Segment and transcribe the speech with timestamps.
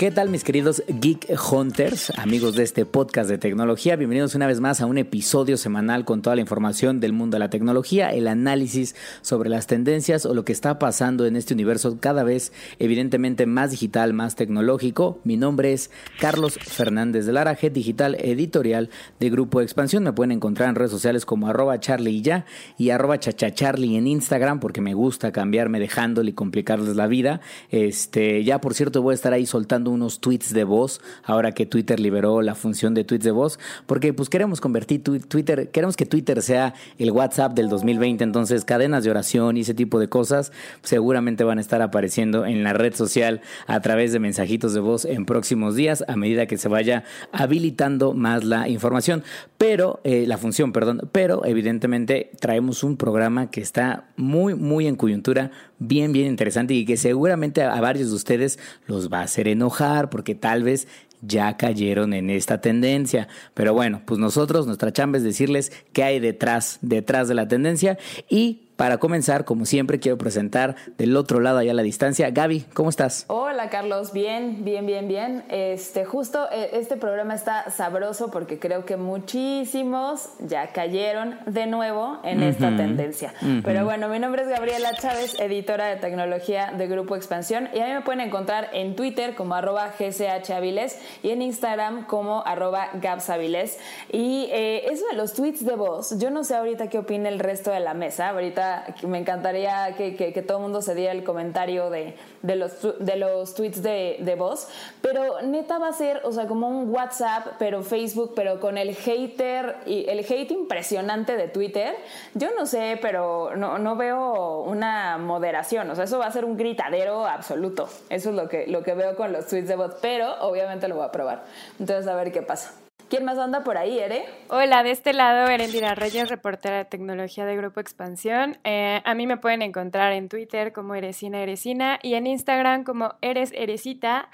[0.00, 3.96] ¿Qué tal mis queridos Geek Hunters, amigos de este podcast de tecnología?
[3.96, 7.40] Bienvenidos una vez más a un episodio semanal con toda la información del mundo de
[7.40, 11.98] la tecnología, el análisis sobre las tendencias o lo que está pasando en este universo
[12.00, 15.20] cada vez evidentemente más digital, más tecnológico.
[15.22, 18.88] Mi nombre es Carlos Fernández de Lara, Head Digital Editorial
[19.18, 20.02] de Grupo Expansión.
[20.02, 22.46] Me pueden encontrar en redes sociales como arroba charlie y ya
[22.78, 27.42] y arroba chachacharlie en Instagram porque me gusta cambiarme dejándole y complicarles la vida.
[27.68, 31.66] Este, ya por cierto voy a estar ahí soltando unos tweets de voz, ahora que
[31.66, 36.06] Twitter liberó la función de tweets de voz, porque pues queremos convertir Twitter, queremos que
[36.06, 40.52] Twitter sea el WhatsApp del 2020, entonces cadenas de oración y ese tipo de cosas
[40.82, 45.04] seguramente van a estar apareciendo en la red social a través de mensajitos de voz
[45.04, 49.24] en próximos días a medida que se vaya habilitando más la información,
[49.58, 54.96] pero eh, la función, perdón, pero evidentemente traemos un programa que está muy, muy en
[54.96, 59.48] coyuntura, bien, bien interesante y que seguramente a varios de ustedes los va a hacer
[59.48, 59.79] enojar
[60.10, 60.86] porque tal vez
[61.22, 63.28] ya cayeron en esta tendencia.
[63.54, 67.98] Pero bueno, pues nosotros, nuestra chamba es decirles qué hay detrás, detrás de la tendencia
[68.28, 72.30] y para comenzar, como siempre, quiero presentar del otro lado, allá a la distancia.
[72.30, 73.26] Gaby, ¿cómo estás?
[73.26, 74.14] Hola, Carlos.
[74.14, 75.44] Bien, bien, bien, bien.
[75.50, 82.20] Este, justo eh, este programa está sabroso porque creo que muchísimos ya cayeron de nuevo
[82.24, 83.34] en esta tendencia.
[83.62, 87.68] Pero bueno, mi nombre es Gabriela Chávez, editora de tecnología de Grupo Expansión.
[87.74, 92.46] Y a mí me pueden encontrar en Twitter como arroba gchaviles y en Instagram como
[92.46, 93.78] arroba gapsaviles.
[94.10, 97.40] Y eh, eso de los tweets de voz, yo no sé ahorita qué opina el
[97.40, 98.30] resto de la mesa.
[98.30, 98.69] Ahorita
[99.06, 103.82] me encantaría que, todo el mundo se diera el comentario de, los, de los tweets
[103.82, 104.68] de, voz,
[105.02, 108.94] pero neta va a ser, o sea, como un WhatsApp, pero Facebook, pero con el
[108.94, 111.94] hater y el hate impresionante de Twitter.
[112.34, 116.44] Yo no sé, pero no, no veo una moderación, o sea, eso va a ser
[116.44, 117.88] un gritadero absoluto.
[118.08, 120.96] Eso es lo que, lo que veo con los tweets de voz, pero obviamente lo
[120.96, 121.44] voy a probar.
[121.78, 122.74] Entonces, a ver qué pasa.
[123.10, 124.24] ¿Quién más anda por ahí, Ere?
[124.50, 128.58] Hola, de este lado, Erendira Reyes, reportera de tecnología de Grupo Expansión.
[128.62, 133.14] Eh, a mí me pueden encontrar en Twitter como Eresina Eresina y en Instagram como
[133.20, 134.28] Eres Eresita.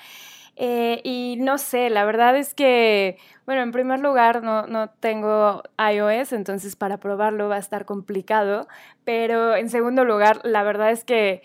[0.56, 3.16] Eh, y no sé, la verdad es que,
[3.46, 8.68] bueno, en primer lugar no, no tengo iOS, entonces para probarlo va a estar complicado,
[9.04, 11.42] pero en segundo lugar, la verdad es que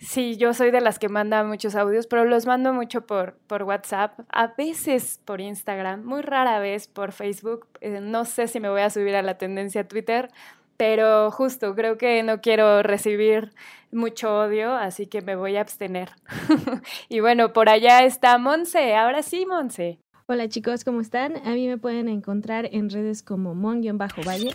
[0.00, 3.64] Sí, yo soy de las que manda muchos audios, pero los mando mucho por, por
[3.64, 7.66] WhatsApp, a veces por Instagram, muy rara vez por Facebook.
[7.80, 10.30] Eh, no sé si me voy a subir a la tendencia Twitter,
[10.76, 13.52] pero justo creo que no quiero recibir
[13.90, 16.10] mucho odio, así que me voy a abstener.
[17.08, 19.98] y bueno, por allá está Monse, ahora sí, Monse.
[20.26, 21.38] Hola chicos, ¿cómo están?
[21.44, 24.54] A mí me pueden encontrar en redes como mon-valle.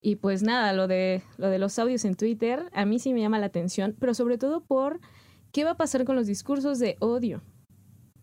[0.00, 3.20] Y pues nada, lo de, lo de los audios en Twitter, a mí sí me
[3.20, 5.00] llama la atención, pero sobre todo por
[5.52, 7.42] qué va a pasar con los discursos de odio.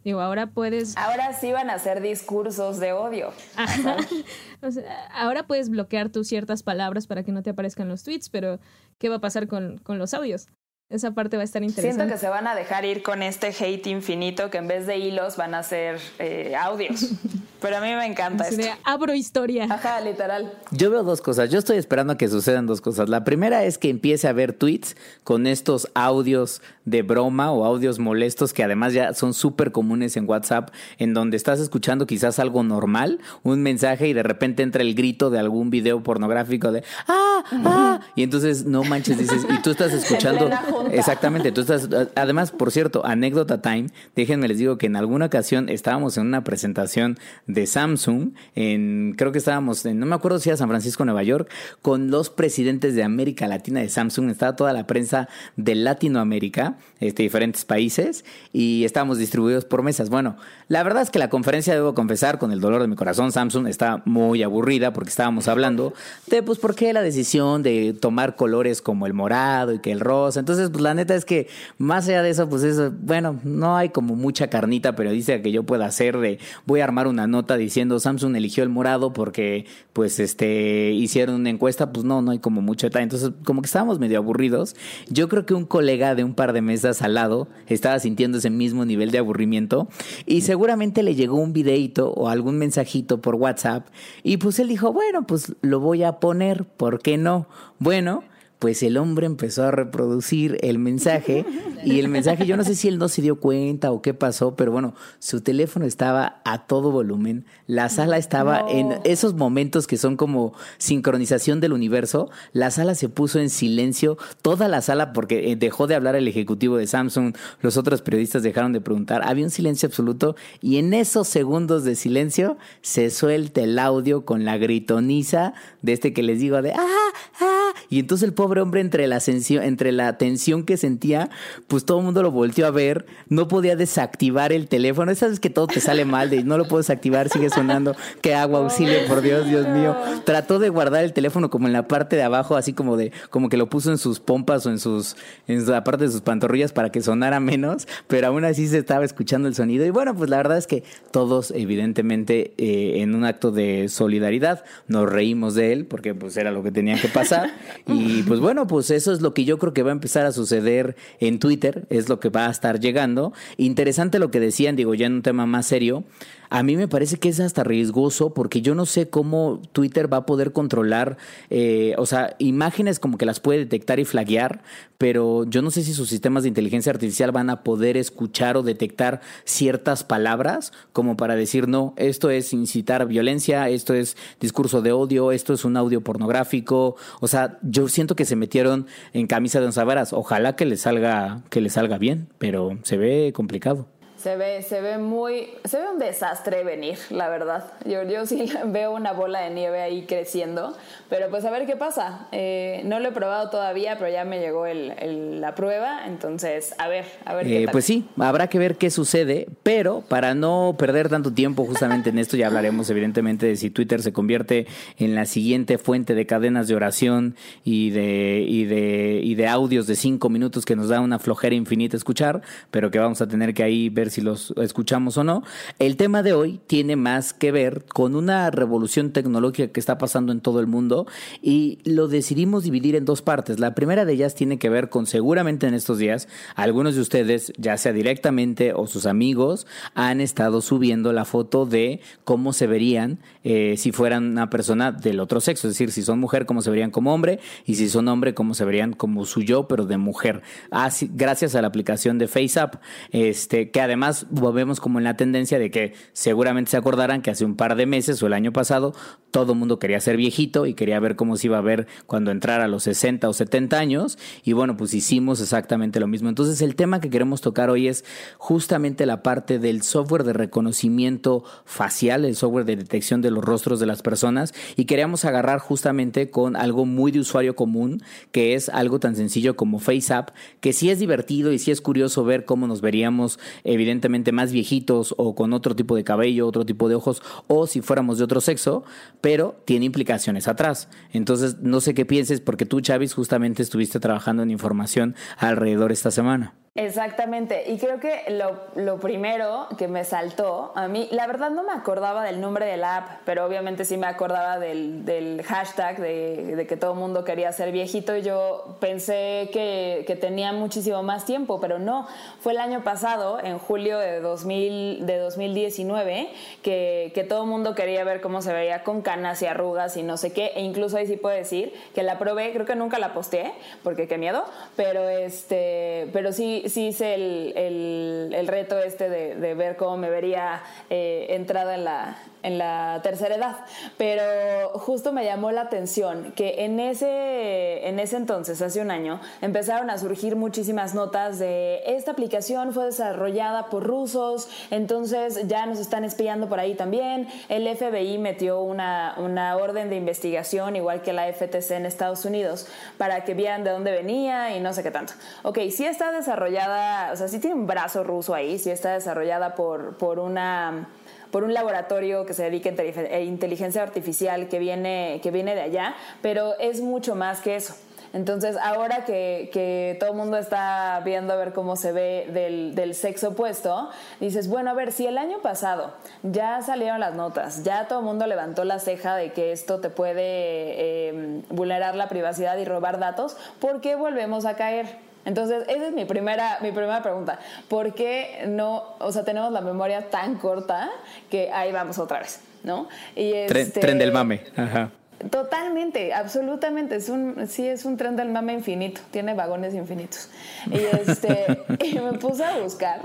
[0.03, 0.95] Digo, ahora puedes...
[0.97, 3.33] Ahora sí van a ser discursos de odio.
[5.11, 8.59] ahora puedes bloquear tus ciertas palabras para que no te aparezcan los tweets, pero
[8.99, 10.47] ¿qué va a pasar con, con los audios?
[10.87, 11.95] Esa parte va a estar interesante.
[11.95, 14.97] Siento que se van a dejar ir con este hate infinito que en vez de
[14.99, 17.09] hilos van a ser eh, audios.
[17.59, 18.67] Pero a mí me encanta esto.
[18.83, 19.63] abro historia.
[19.63, 20.53] Ajá, literal.
[20.69, 21.49] Yo veo dos cosas.
[21.49, 23.09] Yo estoy esperando a que sucedan dos cosas.
[23.09, 27.97] La primera es que empiece a haber tweets con estos audios de broma o audios
[27.97, 30.69] molestos que además ya son súper comunes en WhatsApp,
[30.99, 35.31] en donde estás escuchando quizás algo normal, un mensaje y de repente entra el grito
[35.31, 37.43] de algún video pornográfico de ¡ah!
[37.51, 38.01] ¡ah!
[38.15, 40.49] Y entonces no manches, dices, y tú estás escuchando
[40.91, 45.69] Exactamente, tú estás, además, por cierto, anécdota time, déjenme les digo que en alguna ocasión
[45.69, 50.49] estábamos en una presentación de Samsung, en, creo que estábamos en, no me acuerdo si
[50.49, 51.49] era San Francisco, Nueva York,
[51.81, 57.23] con los presidentes de América Latina de Samsung, estaba toda la prensa de Latinoamérica, este,
[57.23, 60.09] diferentes países, y estábamos distribuidos por mesas.
[60.09, 63.31] Bueno, la verdad es que la conferencia, debo confesar, con el dolor de mi corazón,
[63.31, 65.93] Samsung está muy aburrida porque estábamos hablando
[66.27, 69.99] de, pues, por qué la decisión de tomar colores como el morado y que el
[69.99, 71.47] rosa, entonces pues la neta es que
[71.77, 75.63] más allá de eso, pues eso, bueno, no hay como mucha carnita periodística que yo
[75.63, 80.19] pueda hacer de voy a armar una nota diciendo Samsung eligió el morado porque pues
[80.19, 83.03] este hicieron una encuesta, pues no, no hay como mucho detalle.
[83.03, 84.75] Entonces, como que estábamos medio aburridos.
[85.09, 88.49] Yo creo que un colega de un par de mesas al lado estaba sintiendo ese
[88.49, 89.87] mismo nivel de aburrimiento
[90.25, 93.87] y seguramente le llegó un videito o algún mensajito por WhatsApp
[94.23, 97.47] y pues él dijo, bueno, pues lo voy a poner, ¿por qué no?
[97.79, 98.23] Bueno,
[98.59, 101.45] pues el hombre empezó a reproducir el mensaje
[101.83, 104.55] y el mensaje, yo no sé si él no se dio cuenta o qué pasó,
[104.55, 109.97] pero bueno, su teléfono estaba a todo volumen, la sala estaba en esos momentos que
[109.97, 115.51] son como sincronización del universo, la sala se puso en silencio, toda la sala porque
[115.51, 119.45] eh, dejó de hablar el ejecutivo de Samsung, los otros periodistas dejaron de preguntar, había
[119.45, 124.57] un silencio absoluto y en esos segundos de silencio se suelta el audio con la
[124.57, 129.07] gritoniza de este que les digo de ah, ah, y entonces el pobre hombre entre
[129.07, 131.29] la, entre la tensión que sentía,
[131.67, 135.49] pues todo el mundo lo volteó a ver, no podía desactivar el teléfono, sabes que
[135.49, 139.21] todo te sale mal, de no lo puedo desactivar, sigue sonando, que agua, auxilio, por
[139.21, 139.95] Dios, Dios mío.
[140.25, 143.49] Trató de guardar el teléfono como en la parte de abajo, así como de, como
[143.49, 145.15] que lo puso en sus pompas o en sus,
[145.47, 149.05] en la parte de sus pantorrillas para que sonara menos, pero aún así se estaba
[149.05, 149.85] escuchando el sonido.
[149.85, 154.63] Y bueno, pues la verdad es que todos, evidentemente, eh, en un acto de solidaridad,
[154.87, 157.49] nos reímos de él, porque pues era lo que tenía que pasar.
[157.87, 160.31] Y pues bueno, pues eso es lo que yo creo que va a empezar a
[160.31, 163.33] suceder en Twitter, es lo que va a estar llegando.
[163.57, 166.03] Interesante lo que decían, digo, ya en un tema más serio.
[166.49, 170.17] A mí me parece que es hasta riesgoso porque yo no sé cómo Twitter va
[170.17, 171.17] a poder controlar,
[171.49, 174.61] eh, o sea, imágenes como que las puede detectar y flaguear,
[174.97, 178.63] pero yo no sé si sus sistemas de inteligencia artificial van a poder escuchar o
[178.63, 184.91] detectar ciertas palabras como para decir, no, esto es incitar violencia, esto es discurso de
[184.91, 186.95] odio, esto es un audio pornográfico.
[187.19, 190.13] O sea, yo siento que se metieron en camisa de once varas.
[190.13, 193.87] Ojalá que les salga, que les salga bien, pero se ve complicado.
[194.25, 197.73] Se ve, se ve muy, se ve un desastre venir, la verdad.
[197.85, 200.75] Yo, yo sí veo una bola de nieve ahí creciendo,
[201.11, 202.25] pero pues a ver qué pasa.
[202.31, 206.87] Eh, no lo he probado todavía, pero ya me llegó el, la prueba, entonces a
[206.87, 207.71] ver, a ver qué eh, tal.
[207.73, 212.17] Pues sí, habrá que ver qué sucede, pero para no perder tanto tiempo justamente en
[212.17, 214.65] esto, ya hablaremos evidentemente de si Twitter se convierte
[214.97, 219.85] en la siguiente fuente de cadenas de oración y de, y de, y de audios
[219.85, 222.41] de cinco minutos que nos da una flojera infinita escuchar,
[222.71, 225.43] pero que vamos a tener que ahí ver si los escuchamos o no.
[225.77, 230.31] El tema de hoy tiene más que ver con una revolución tecnológica que está pasando
[230.31, 231.05] en todo el mundo
[231.41, 233.59] y lo decidimos dividir en dos partes.
[233.59, 237.51] La primera de ellas tiene que ver con seguramente en estos días algunos de ustedes,
[237.57, 243.19] ya sea directamente o sus amigos, han estado subiendo la foto de cómo se verían
[243.43, 246.69] eh, si fueran una persona del otro sexo, es decir, si son mujer, cómo se
[246.69, 249.97] verían como hombre y si son hombre, cómo se verían como su yo, pero de
[249.97, 250.41] mujer.
[250.71, 252.75] Así, gracias a la aplicación de FaceApp,
[253.11, 257.31] este, que además además vemos como en la tendencia de que seguramente se acordarán que
[257.31, 258.93] hace un par de meses o el año pasado
[259.31, 262.31] todo el mundo quería ser viejito y quería ver cómo se iba a ver cuando
[262.31, 266.29] entrara a los 60 o 70 años y bueno, pues hicimos exactamente lo mismo.
[266.29, 268.05] Entonces el tema que queremos tocar hoy es
[268.37, 273.79] justamente la parte del software de reconocimiento facial, el software de detección de los rostros
[273.79, 278.01] de las personas y queríamos agarrar justamente con algo muy de usuario común,
[278.31, 280.29] que es algo tan sencillo como FaceApp,
[280.61, 284.51] que sí es divertido y sí es curioso ver cómo nos veríamos evidentemente evidentemente más
[284.51, 288.25] viejitos o con otro tipo de cabello, otro tipo de ojos, o si fuéramos de
[288.25, 288.83] otro sexo,
[289.21, 290.89] pero tiene implicaciones atrás.
[291.13, 296.11] Entonces, no sé qué pienses, porque tú, Chavis, justamente estuviste trabajando en información alrededor esta
[296.11, 296.53] semana.
[296.77, 301.63] Exactamente, y creo que lo, lo, primero que me saltó, a mí, la verdad no
[301.63, 306.01] me acordaba del nombre de la app, pero obviamente sí me acordaba del, del hashtag
[306.01, 308.17] de, que todo el mundo quería ser viejito.
[308.17, 312.09] Y yo pensé que, que, tenía muchísimo más tiempo, pero no,
[312.41, 316.27] fue el año pasado, en julio de, 2000, de 2019,
[316.61, 320.03] que, que todo el mundo quería ver cómo se veía con canas y arrugas y
[320.03, 322.99] no sé qué, e incluso ahí sí puedo decir que la probé, creo que nunca
[322.99, 324.43] la posteé, porque qué miedo,
[324.75, 330.09] pero, este, pero sí sí hice el, el, reto este de, de, ver cómo me
[330.09, 333.57] vería eh, entrada en la, en la tercera edad.
[333.97, 339.19] Pero justo me llamó la atención que en ese, en ese entonces, hace un año,
[339.41, 345.79] empezaron a surgir muchísimas notas de esta aplicación fue desarrollada por rusos, entonces ya nos
[345.79, 347.27] están espiando por ahí también.
[347.49, 352.67] El FBI metió una, una orden de investigación, igual que la FTC en Estados Unidos,
[352.97, 355.13] para que vieran de dónde venía y no sé qué tanto.
[355.43, 359.55] Ok, sí está desarrollada, o sea, sí tiene un brazo ruso ahí, sí está desarrollada
[359.55, 360.89] por, por una
[361.35, 365.93] por un laboratorio que se dedica a inteligencia artificial que viene, que viene de allá,
[366.21, 367.75] pero es mucho más que eso.
[368.13, 372.73] Entonces, ahora que, que, todo el mundo está viendo a ver cómo se ve del,
[372.73, 373.89] del, sexo opuesto,
[374.21, 378.05] dices, bueno, a ver, si el año pasado ya salieron las notas, ya todo el
[378.05, 382.97] mundo levantó la ceja de que esto te puede eh, vulnerar la privacidad y robar
[382.97, 385.03] datos, ¿por qué volvemos a caer?
[385.25, 387.39] Entonces, esa es mi primera, mi primera pregunta.
[387.67, 390.89] ¿Por qué no, o sea, tenemos la memoria tan corta
[391.29, 392.87] que ahí vamos otra vez, ¿no?
[393.15, 394.91] Y este, tren, del mame, ajá.
[395.31, 396.95] Totalmente, absolutamente.
[396.95, 399.01] Es un, sí, es un tren del mame infinito.
[399.11, 400.29] Tiene vagones infinitos.
[400.69, 403.01] Y, este, y me puse a buscar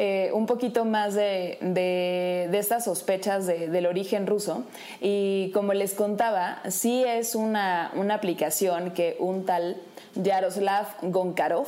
[0.00, 4.62] eh, un poquito más de, de, estas sospechas del origen ruso.
[5.00, 9.76] Y como les contaba, sí es una, una aplicación que un tal
[10.14, 11.66] Yaroslav Gonkarov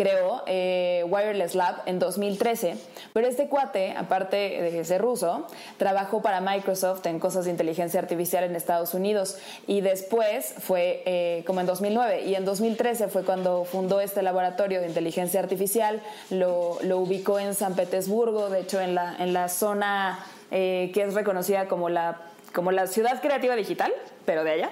[0.00, 2.74] creó eh, Wireless Lab en 2013,
[3.12, 8.44] pero este cuate, aparte de ser ruso, trabajó para Microsoft en cosas de inteligencia artificial
[8.44, 9.36] en Estados Unidos.
[9.66, 14.80] Y después fue eh, como en 2009 y en 2013 fue cuando fundó este laboratorio
[14.80, 20.24] de inteligencia artificial, lo, ubicó en San Petersburgo, de hecho en la, en la zona
[20.50, 23.92] eh, que es reconocida como la como la ciudad creativa digital,
[24.24, 24.70] pero de allá.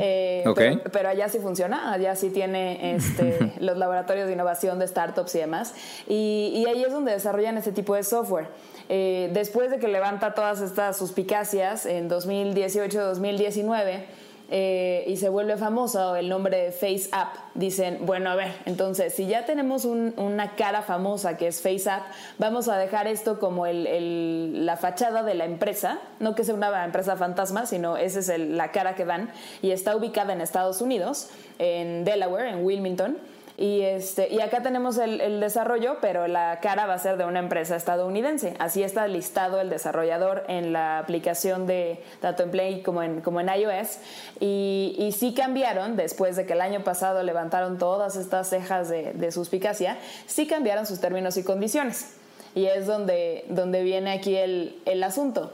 [0.00, 0.44] Eh,
[0.92, 5.38] pero, allá sí funciona, allá sí tiene este, los laboratorios de innovación de startups y
[5.38, 5.74] demás.
[6.08, 8.48] Y, ahí es donde desarrollan ese tipo de software.
[8.88, 14.04] Eh, después de que levanta todas estas suspicacias en 2018-2019,
[14.48, 19.12] eh, y se vuelve famoso el nombre de Face App, dicen, bueno, a ver, entonces,
[19.12, 22.04] si ya tenemos una cara famosa que es Face App,
[22.38, 27.16] vamos a dejar esto como la fachada de la empresa, no que sea una empresa
[27.16, 29.30] fantasma, sino esa es la cara que dan,
[29.62, 33.18] y está ubicada en Estados Unidos, en Delaware, en Wilmington.
[33.58, 37.38] Y, este, y acá tenemos el, desarrollo, pero la cara va a ser de una
[37.38, 38.54] empresa estadounidense.
[38.58, 43.40] Así está listado el desarrollador en la aplicación de Dato en Play como en, como
[43.40, 43.98] en iOS.
[44.40, 49.14] Y, y sí cambiaron, después de que el año pasado levantaron todas estas cejas de,
[49.14, 49.96] de suspicacia,
[50.26, 52.14] sí cambiaron sus términos y condiciones.
[52.54, 55.52] Y es donde, donde viene aquí el, el asunto.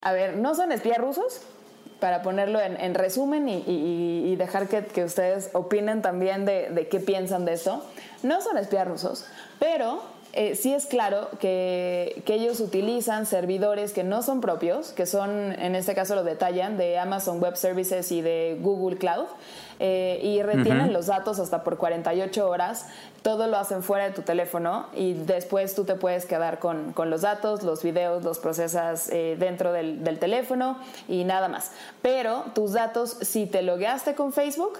[0.00, 1.42] A ver, ¿no son espías rusos?
[2.00, 7.84] Para ponerlo en, resumen y, dejar que, ustedes opinen también de, qué piensan de eso.
[8.22, 9.24] No son espías rusos,
[9.58, 10.02] pero
[10.32, 15.74] eh, sí es claro que, ellos utilizan servidores que no son propios, que son, en
[15.74, 19.26] este caso lo detallan, de Amazon Web Services y de Google Cloud,
[19.80, 22.86] eh, y retienen los datos hasta por 48 horas.
[23.22, 27.22] Todo lo hacen fuera de tu teléfono y después tú te puedes quedar con, los
[27.22, 31.72] datos, los videos, los procesas eh, dentro del, del teléfono y nada más.
[32.02, 34.78] Pero tus datos, si te logueaste con Facebook,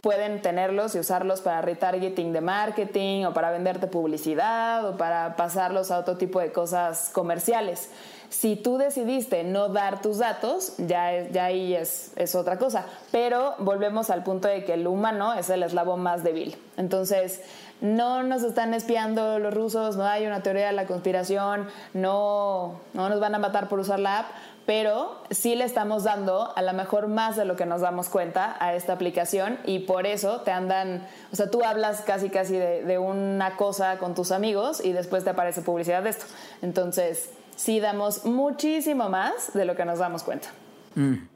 [0.00, 5.90] pueden tenerlos y usarlos para retargeting de marketing o para venderte publicidad o para pasarlos
[5.90, 7.90] a otro tipo de cosas comerciales.
[8.30, 12.86] Si tú decidiste no dar tus datos, ya, ya ahí es, es otra cosa.
[13.10, 16.56] Pero volvemos al punto de que el humano es el eslabón más débil.
[16.76, 17.42] Entonces,
[17.80, 23.08] no nos están espiando los rusos, no hay una teoría de la conspiración, no, no
[23.08, 24.26] nos van a matar por usar la app,
[24.66, 28.56] pero sí le estamos dando a lo mejor más de lo que nos damos cuenta
[28.60, 32.98] a esta aplicación y por eso te andan, o sea, tú hablas casi casi de,
[32.98, 36.26] una cosa con tus amigos y después te aparece publicidad de esto.
[36.62, 40.48] Entonces, sí damos muchísimo más de lo que nos damos cuenta.
[40.94, 41.28] Mm.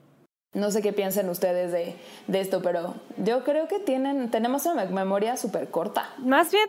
[0.55, 5.37] No sé qué piensen ustedes de, esto, pero yo creo que tienen, tenemos una memoria
[5.37, 6.09] súper corta.
[6.19, 6.69] Más bien,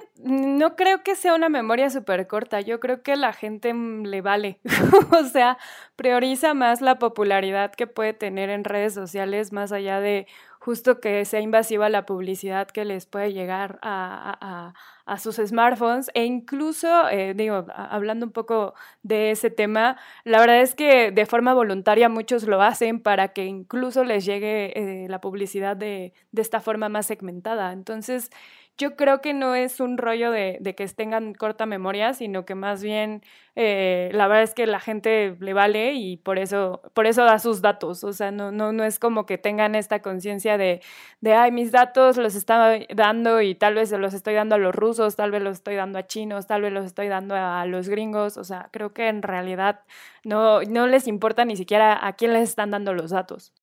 [0.57, 2.61] no creo que sea una memoria súper corta.
[2.61, 4.59] Yo creo que la gente le vale.
[5.11, 5.59] o sea,
[5.95, 10.25] prioriza más la popularidad que puede tener en redes sociales, más allá de
[10.59, 14.73] justo que sea invasiva la publicidad que les puede llegar a,
[15.17, 20.75] sus smartphones e incluso, eh, digo, hablando un poco de ese tema, la verdad es
[20.75, 25.77] que de forma voluntaria muchos lo hacen para que incluso les llegue eh, la publicidad
[25.77, 27.71] de, de esta forma más segmentada.
[27.71, 28.31] Entonces,
[28.77, 32.83] yo creo que no es un rollo de, que tengan corta memoria, sino que más
[32.83, 33.21] bien
[33.55, 37.39] eh, la verdad es que la gente le vale y por eso, por eso da
[37.39, 38.03] sus datos.
[38.03, 40.81] O sea, no, no, no es como que tengan esta conciencia de,
[41.21, 44.57] de, ay, mis datos los estaba dando y tal vez se los estoy dando a
[44.57, 47.65] los rusos, tal vez los estoy dando a chinos, tal vez los estoy dando a
[47.65, 48.37] los gringos.
[48.37, 49.81] O sea, creo que en realidad
[50.25, 53.53] no, no les importa ni siquiera a quién les están dando los datos.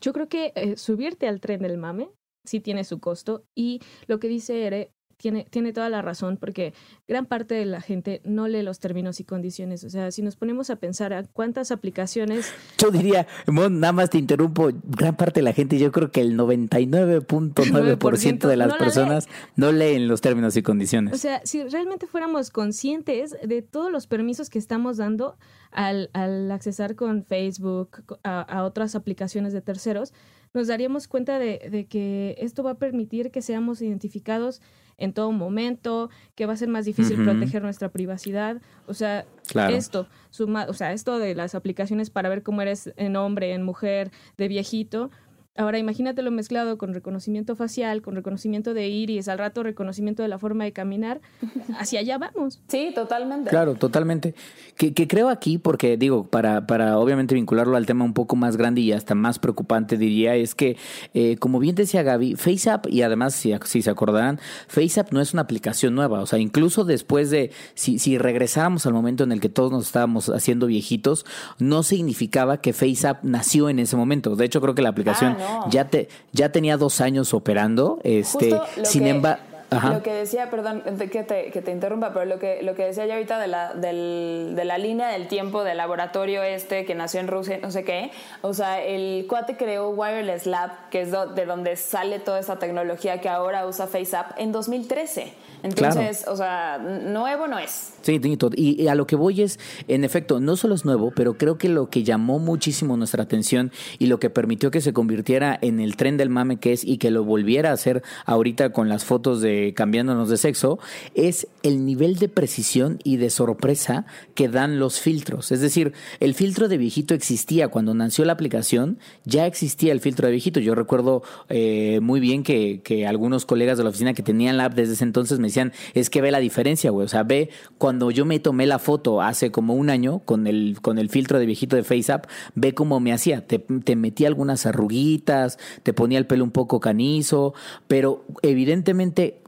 [0.00, 2.10] Yo creo que eh, subirte al tren del mame
[2.44, 3.44] sí tiene su costo.
[3.54, 6.74] Y lo que dice Ere tiene, tiene toda la razón, porque
[7.08, 9.84] gran parte de la gente no lee los términos y condiciones.
[9.84, 12.50] O sea, si nos ponemos a pensar a cuántas aplicaciones.
[12.78, 16.36] Yo diría, nada más te interrumpo, gran parte de la gente, yo creo que el
[16.36, 21.14] 99.9% de las personas no leen los términos y condiciones.
[21.14, 25.36] O sea, si realmente fuéramos conscientes de todos los permisos que estamos dando
[25.70, 30.12] al, al accesar con Facebook, a, a otras aplicaciones de terceros,
[30.54, 34.62] nos daríamos cuenta de, que esto va a permitir que seamos identificados
[34.96, 38.62] en todo momento, que va a ser más difícil proteger nuestra privacidad.
[38.86, 39.26] O sea,
[39.70, 43.64] esto, suma, o sea, esto de las aplicaciones para ver cómo eres en hombre, en
[43.64, 45.10] mujer, de viejito,
[45.56, 50.36] Ahora imagínatelo mezclado con reconocimiento facial, con reconocimiento de iris, al rato reconocimiento de la
[50.36, 51.20] forma de caminar.
[51.78, 52.60] Hacia allá vamos.
[52.66, 53.50] Sí, totalmente.
[53.50, 54.34] Claro, totalmente.
[54.76, 58.80] Que, creo aquí, porque digo, para, para obviamente vincularlo al tema un poco más grande
[58.80, 60.76] y hasta más preocupante, diría, es que,
[61.14, 65.34] eh, como bien decía Gaby, FaceApp, y además, si, si se acordarán, FaceApp no es
[65.34, 66.20] una aplicación nueva.
[66.20, 69.86] O sea, incluso después de, si, si regresáramos al momento en el que todos nos
[69.86, 71.24] estábamos haciendo viejitos,
[71.60, 74.34] no significaba que FaceApp nació en ese momento.
[74.34, 75.36] De hecho, creo que la aplicación...
[75.38, 77.98] Ah, ya, te, ya tenía dos años operando.
[78.04, 79.53] Este, sin embargo.
[79.82, 83.06] Lo que decía, perdón que te, que te, interrumpa, pero lo que, lo que decía
[83.06, 87.20] yo ahorita de la, del, de la línea del tiempo del laboratorio este que nació
[87.20, 88.10] en Rusia, no sé qué,
[88.42, 93.20] o sea, el cuate creó Wireless Lab, que es de donde sale toda esta tecnología
[93.20, 95.32] que ahora usa FaceApp, en 2013.
[95.62, 97.94] Entonces, o sea, nuevo no es.
[98.02, 98.20] Sí,
[98.54, 101.56] y, y a lo que voy es, en efecto, no solo es nuevo, pero creo
[101.56, 105.80] que lo que llamó muchísimo nuestra atención y lo que permitió que se convirtiera en
[105.80, 109.06] el tren del mame que es y que lo volviera a hacer ahorita con las
[109.06, 110.78] fotos de cambiándonos de sexo,
[111.14, 114.04] es el nivel de precisión y de sorpresa
[114.34, 115.52] que dan los filtros.
[115.52, 120.26] Es decir, el filtro de viejito existía cuando nació la aplicación, ya existía el filtro
[120.26, 120.60] de viejito.
[120.60, 124.66] Yo recuerdo eh, muy bien que, que algunos colegas de la oficina que tenían la
[124.66, 127.04] app desde ese entonces me decían, es que ve la diferencia, güey.
[127.04, 130.78] O sea, ve cuando yo me tomé la foto hace como un año con el,
[130.82, 133.46] con el filtro de viejito de FaceApp, ve cómo me hacía.
[133.46, 137.54] Te, te metía algunas arruguitas, te ponía el pelo un poco canizo,
[137.86, 139.40] pero evidentemente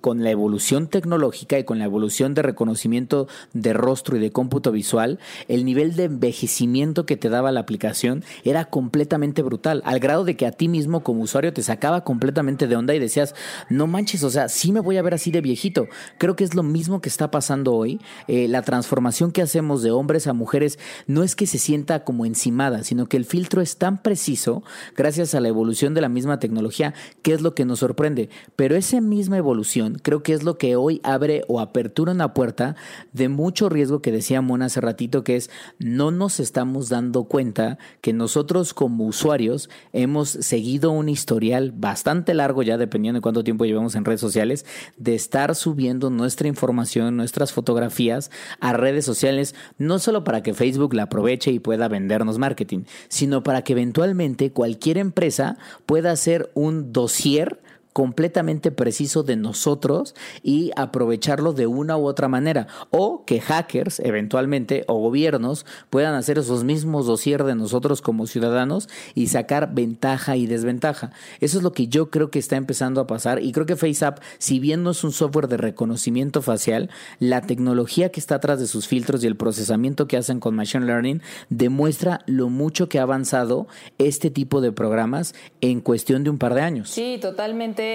[0.00, 4.72] con la evolución tecnológica y con la evolución de reconocimiento de rostro y de cómputo
[4.72, 10.24] visual, el nivel de envejecimiento que te daba la aplicación era completamente brutal, al grado
[10.24, 13.34] de que a ti mismo como usuario te sacaba completamente de onda y decías,
[13.68, 15.86] no manches, o sea, sí me voy a ver así de viejito.
[16.18, 18.00] Creo que es lo mismo que está pasando hoy.
[18.26, 22.26] Eh, la transformación que hacemos de hombres a mujeres no es que se sienta como
[22.26, 24.62] encimada, sino que el filtro es tan preciso
[24.96, 28.28] gracias a la evolución de la misma tecnología, que es lo que nos sorprende.
[28.56, 32.76] Pero esa misma evolución creo que es lo que hoy abre o apertura una puerta
[33.12, 37.78] de mucho riesgo que decía Mona hace ratito, que es no nos estamos dando cuenta
[38.00, 43.64] que nosotros como usuarios hemos seguido un historial bastante largo ya, dependiendo de cuánto tiempo
[43.64, 44.66] llevamos en redes sociales,
[44.96, 48.30] de estar subiendo nuestra información, nuestras fotografías
[48.60, 53.42] a redes sociales, no solo para que Facebook la aproveche y pueda vendernos marketing, sino
[53.42, 57.60] para que eventualmente cualquier empresa pueda hacer un dossier
[57.98, 62.68] completamente preciso de nosotros y aprovecharlo de una u otra manera.
[62.90, 68.88] O que hackers, eventualmente, o gobiernos puedan hacer esos mismos dossier de nosotros como ciudadanos
[69.16, 71.10] y sacar ventaja y desventaja.
[71.40, 74.20] Eso es lo que yo creo que está empezando a pasar y creo que FaceApp,
[74.38, 78.68] si bien no es un software de reconocimiento facial, la tecnología que está atrás de
[78.68, 83.02] sus filtros y el procesamiento que hacen con Machine Learning demuestra lo mucho que ha
[83.02, 83.66] avanzado
[83.98, 86.90] este tipo de programas en cuestión de un par de años.
[86.90, 87.87] Sí, totalmente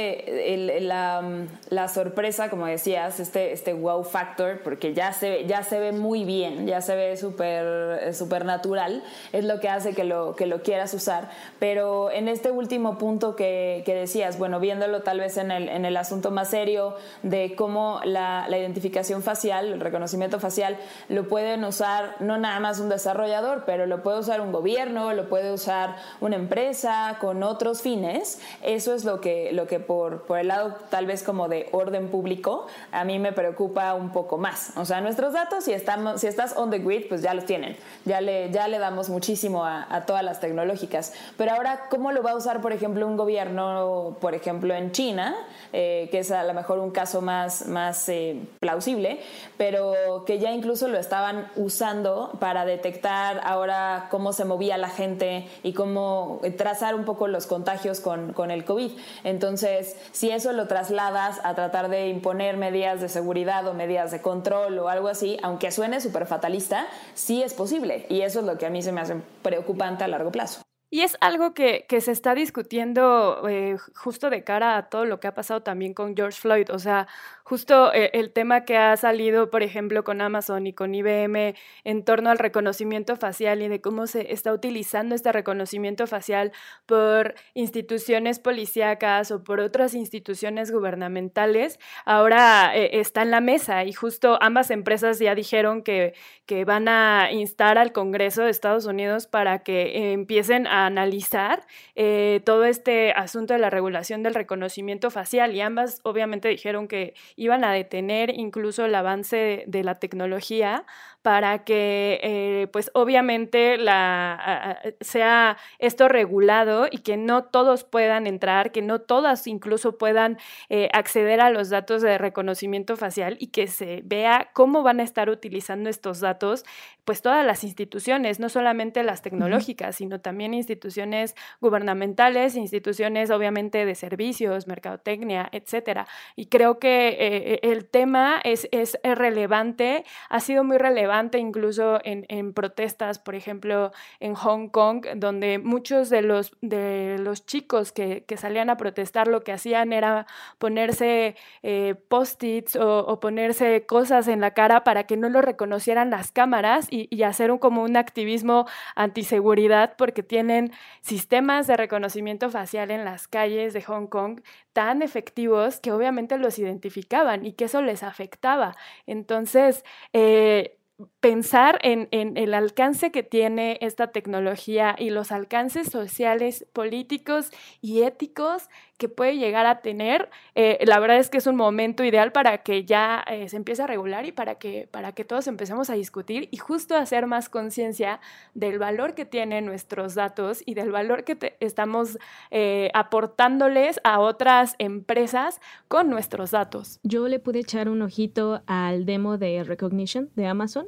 [0.82, 6.24] la, sorpresa, como decías, este, este wow factor, porque ya se, ya se ve muy
[6.24, 10.62] bien, ya se ve súper super natural, es lo que hace que lo, que lo
[10.62, 11.30] quieras usar.
[11.60, 15.98] Pero en este último punto que, decías, bueno, viéndolo tal vez en el, en el
[15.98, 20.78] asunto más serio de cómo la, la identificación facial, el reconocimiento facial,
[21.10, 25.30] lo pueden usar no nada más un desarrollador, pero lo puede usar un gobierno, lo
[25.30, 28.40] puede usar una empresa con otros fines.
[28.62, 32.10] Eso es lo que, lo que por, por el lado tal vez como de orden
[32.10, 34.74] público, a mí me preocupa un poco más.
[34.78, 37.78] O sea, nuestros datos, si, estamos, si estás on the grid, pues ya los tienen.
[38.06, 41.14] Ya le, ya le damos muchísimo a, todas las tecnológicas.
[41.38, 45.36] Pero ahora, ¿cómo lo va a usar, por ejemplo, un gobierno, por ejemplo, en China,
[45.72, 49.20] eh, que es a lo mejor un caso más, más eh, plausible,
[49.58, 55.48] pero que ya incluso lo estaban usando para detectar ahora cómo se movía la gente
[55.64, 58.92] y cómo trazar un poco los contagios con, con el COVID.
[59.24, 59.63] Entonces,
[60.12, 64.80] si eso lo trasladas a tratar de imponer medidas de seguridad o medidas de control
[64.80, 68.06] o algo así, aunque suene súper fatalista, sí es posible.
[68.10, 70.63] Y eso es lo que a mí se me hace preocupante a largo plazo.
[70.94, 75.26] Y es algo que, se está discutiendo eh, justo de cara a todo lo que
[75.26, 76.70] ha pasado también con George Floyd.
[76.70, 77.08] O sea,
[77.42, 82.06] justo eh, el tema que ha salido, por ejemplo, con Amazon y con IBM en
[82.06, 86.52] torno al reconocimiento facial y de cómo se está utilizando este reconocimiento facial
[86.86, 93.94] por instituciones policíacas o por otras instituciones gubernamentales, ahora eh, está en la mesa y
[93.94, 96.14] justo ambas empresas ya dijeron que,
[96.46, 101.66] que van a instar al Congreso de Estados Unidos para que empiecen a analizar
[101.96, 107.14] eh, todo este asunto de la regulación del reconocimiento facial y ambas obviamente dijeron que
[107.36, 110.86] iban a detener incluso el avance de la tecnología
[111.24, 118.74] para que, eh, pues obviamente, la, sea esto regulado y que no todos puedan entrar,
[118.74, 120.38] que no todas incluso puedan
[120.70, 125.04] eh, acceder a los datos de reconocimiento facial y que se vea cómo van a
[125.04, 126.66] estar utilizando estos datos,
[127.06, 133.96] pues todas las instituciones, no solamente las tecnológicas, sino también instituciones gubernamentales, instituciones obviamente de
[133.96, 136.06] servicios, mercadotecnia, etcétera.
[136.36, 142.54] Y creo que eh, el tema es, es relevante, ha sido muy relevante incluso en,
[142.54, 148.70] protestas, por ejemplo, en Hong Kong, donde muchos de los, de los chicos que, salían
[148.70, 150.26] a protestar lo que hacían era
[150.58, 156.32] ponerse eh, post-its o, ponerse cosas en la cara para que no lo reconocieran las
[156.32, 160.72] cámaras y, y hacer un, como un activismo antiseguridad porque tienen
[161.02, 164.42] sistemas de reconocimiento facial en las calles de Hong Kong
[164.74, 168.76] tan efectivos que obviamente los identificaban y que eso les afectaba.
[169.06, 170.78] Entonces, eh,
[171.20, 177.50] pensar en, el alcance que tiene esta tecnología y los alcances sociales, políticos
[177.82, 178.70] y éticos
[179.04, 182.60] que puede llegar a tener, eh, la verdad es que es un momento ideal para
[182.60, 185.96] que ya eh, se empiece a regular y para que, para que todos empecemos a
[185.96, 188.22] discutir y justo hacer más conciencia
[188.54, 192.18] del valor que tienen nuestros datos y del valor que estamos
[192.50, 197.02] eh, aportándoles a otras empresas con nuestros datos.
[197.04, 200.88] Yo le pude echar un ojito al demo de Recognition de Amazon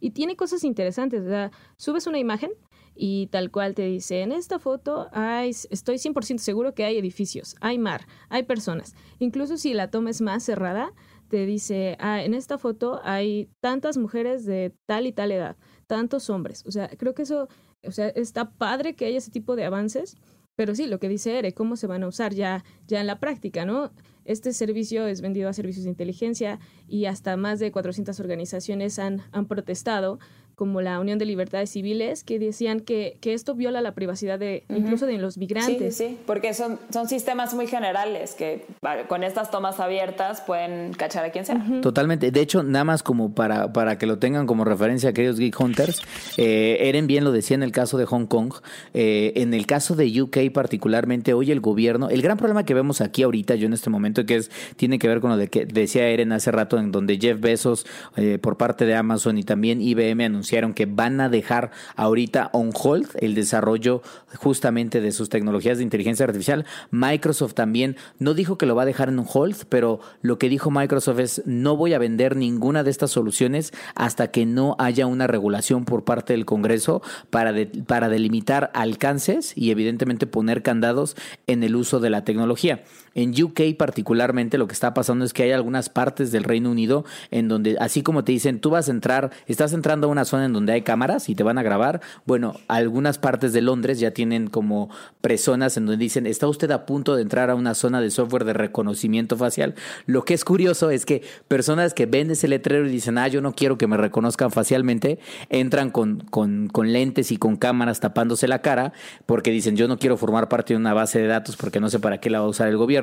[0.00, 1.50] y tiene cosas interesantes.
[1.76, 2.52] subes una imagen
[3.02, 7.56] y tal cual te dice, en esta foto hay, estoy 100% seguro que hay edificios,
[7.62, 8.94] hay mar, hay personas.
[9.18, 10.92] Incluso si la toma es más cerrada,
[11.28, 16.28] te dice, ah, en esta foto hay tantas mujeres de tal y tal edad, tantos
[16.28, 16.62] hombres.
[16.66, 17.48] O sea, creo que eso,
[17.82, 20.18] o sea, está padre que haya ese tipo de avances,
[20.54, 23.18] pero sí, lo que dice Ere, cómo se van a usar ya, ya en la
[23.18, 23.92] práctica, ¿no?
[24.26, 29.22] Este servicio es vendido a servicios de inteligencia y hasta más de 400 organizaciones han,
[29.32, 30.18] han protestado
[30.60, 34.64] como la Unión de Libertades Civiles, que decían que, que esto viola la privacidad de
[34.68, 35.96] incluso de los migrantes.
[35.96, 38.66] Sí, sí, porque son, son sistemas muy generales que
[39.08, 41.64] con estas tomas abiertas pueden cachar a quien sea.
[41.80, 42.30] Totalmente.
[42.30, 46.02] De hecho, nada más como para, para que lo tengan como referencia, queridos Geek Hunters,
[46.36, 48.52] eh, Eren bien lo decía en el caso de Hong Kong,
[48.92, 53.00] eh, en el caso de UK particularmente, hoy el gobierno, el gran problema que vemos
[53.00, 55.64] aquí ahorita, yo en este momento, que es tiene que ver con lo de que
[55.64, 57.86] decía Eren hace rato, en donde Jeff Bezos,
[58.18, 62.70] eh, por parte de Amazon y también IBM anunció que van a dejar ahorita on
[62.74, 64.02] hold el desarrollo
[64.36, 66.66] justamente de sus tecnologías de inteligencia artificial.
[66.90, 70.70] Microsoft también no dijo que lo va a dejar en hold, pero lo que dijo
[70.70, 75.26] Microsoft es no voy a vender ninguna de estas soluciones hasta que no haya una
[75.26, 77.54] regulación por parte del Congreso para,
[77.86, 82.82] para delimitar alcances y evidentemente poner candados en el uso de la tecnología.
[83.14, 87.04] En UK particularmente lo que está pasando es que hay algunas partes del Reino Unido
[87.30, 90.44] en donde, así como te dicen, tú vas a entrar, estás entrando a una zona
[90.44, 94.12] en donde hay cámaras y te van a grabar, bueno, algunas partes de Londres ya
[94.12, 98.00] tienen como personas en donde dicen, está usted a punto de entrar a una zona
[98.00, 99.74] de software de reconocimiento facial.
[100.06, 103.40] Lo que es curioso es que personas que ven ese letrero y dicen, ah, yo
[103.40, 105.18] no quiero que me reconozcan facialmente,
[105.48, 108.92] entran con, con, con lentes y con cámaras tapándose la cara
[109.26, 111.98] porque dicen, yo no quiero formar parte de una base de datos porque no sé
[111.98, 112.99] para qué la va a usar el gobierno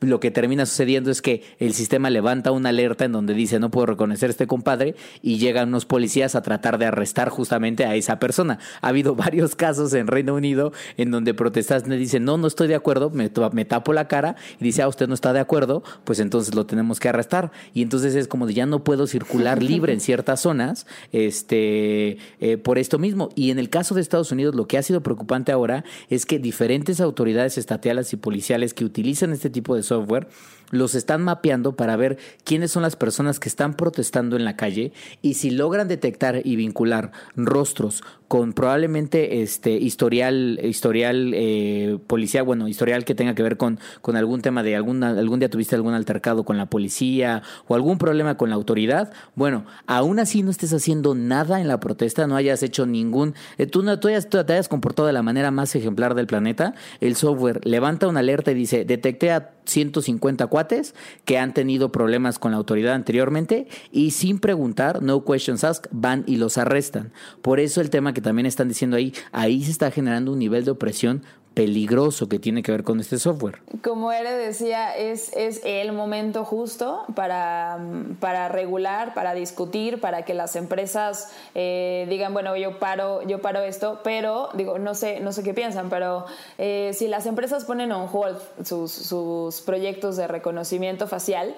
[0.00, 3.70] lo que termina sucediendo es que el sistema levanta una alerta en donde dice no
[3.70, 7.94] puedo reconocer a este compadre y llegan unos policías a tratar de arrestar justamente a
[7.94, 8.58] esa persona.
[8.80, 12.74] Ha habido varios casos en Reino Unido en donde protestantes dicen no, no estoy de
[12.74, 16.20] acuerdo, me, me tapo la cara y dice, ah, usted no está de acuerdo, pues
[16.20, 17.50] entonces lo tenemos que arrestar.
[17.74, 22.58] Y entonces es como de ya no puedo circular libre en ciertas zonas este, eh,
[22.58, 23.30] por esto mismo.
[23.34, 26.38] Y en el caso de Estados Unidos, lo que ha sido preocupante ahora es que
[26.38, 30.26] diferentes autoridades estatales y policiales que utilizan este tipo de software
[30.72, 34.92] los están mapeando para ver quiénes son las personas que están protestando en la calle
[35.20, 41.98] y si logran detectar y vincular rostros con probablemente este historial historial eh,
[42.44, 45.76] bueno historial que tenga que ver con, con algún tema de algún algún día tuviste
[45.76, 50.50] algún altercado con la policía o algún problema con la autoridad bueno aún así no
[50.50, 54.52] estés haciendo nada en la protesta no hayas hecho ningún eh, tú no tú te
[54.54, 58.54] hayas comportado de la manera más ejemplar del planeta el software levanta una alerta y
[58.54, 60.94] dice detecté a 150 cuates
[61.24, 66.24] que han tenido problemas con la autoridad anteriormente y sin preguntar, no questions asked, van
[66.26, 67.12] y los arrestan.
[67.42, 70.64] Por eso el tema que también están diciendo ahí, ahí se está generando un nivel
[70.64, 71.22] de opresión
[71.54, 73.58] peligroso que tiene que ver con este software.
[73.82, 77.78] Como Ere decía, es, es el momento justo para,
[78.20, 83.60] para regular, para discutir, para que las empresas eh, digan, bueno, yo paro, yo paro
[83.60, 86.26] esto, pero digo, no sé, no sé qué piensan, pero
[86.58, 91.54] eh, si las empresas ponen on hold sus, sus proyectos de reconocimiento facial,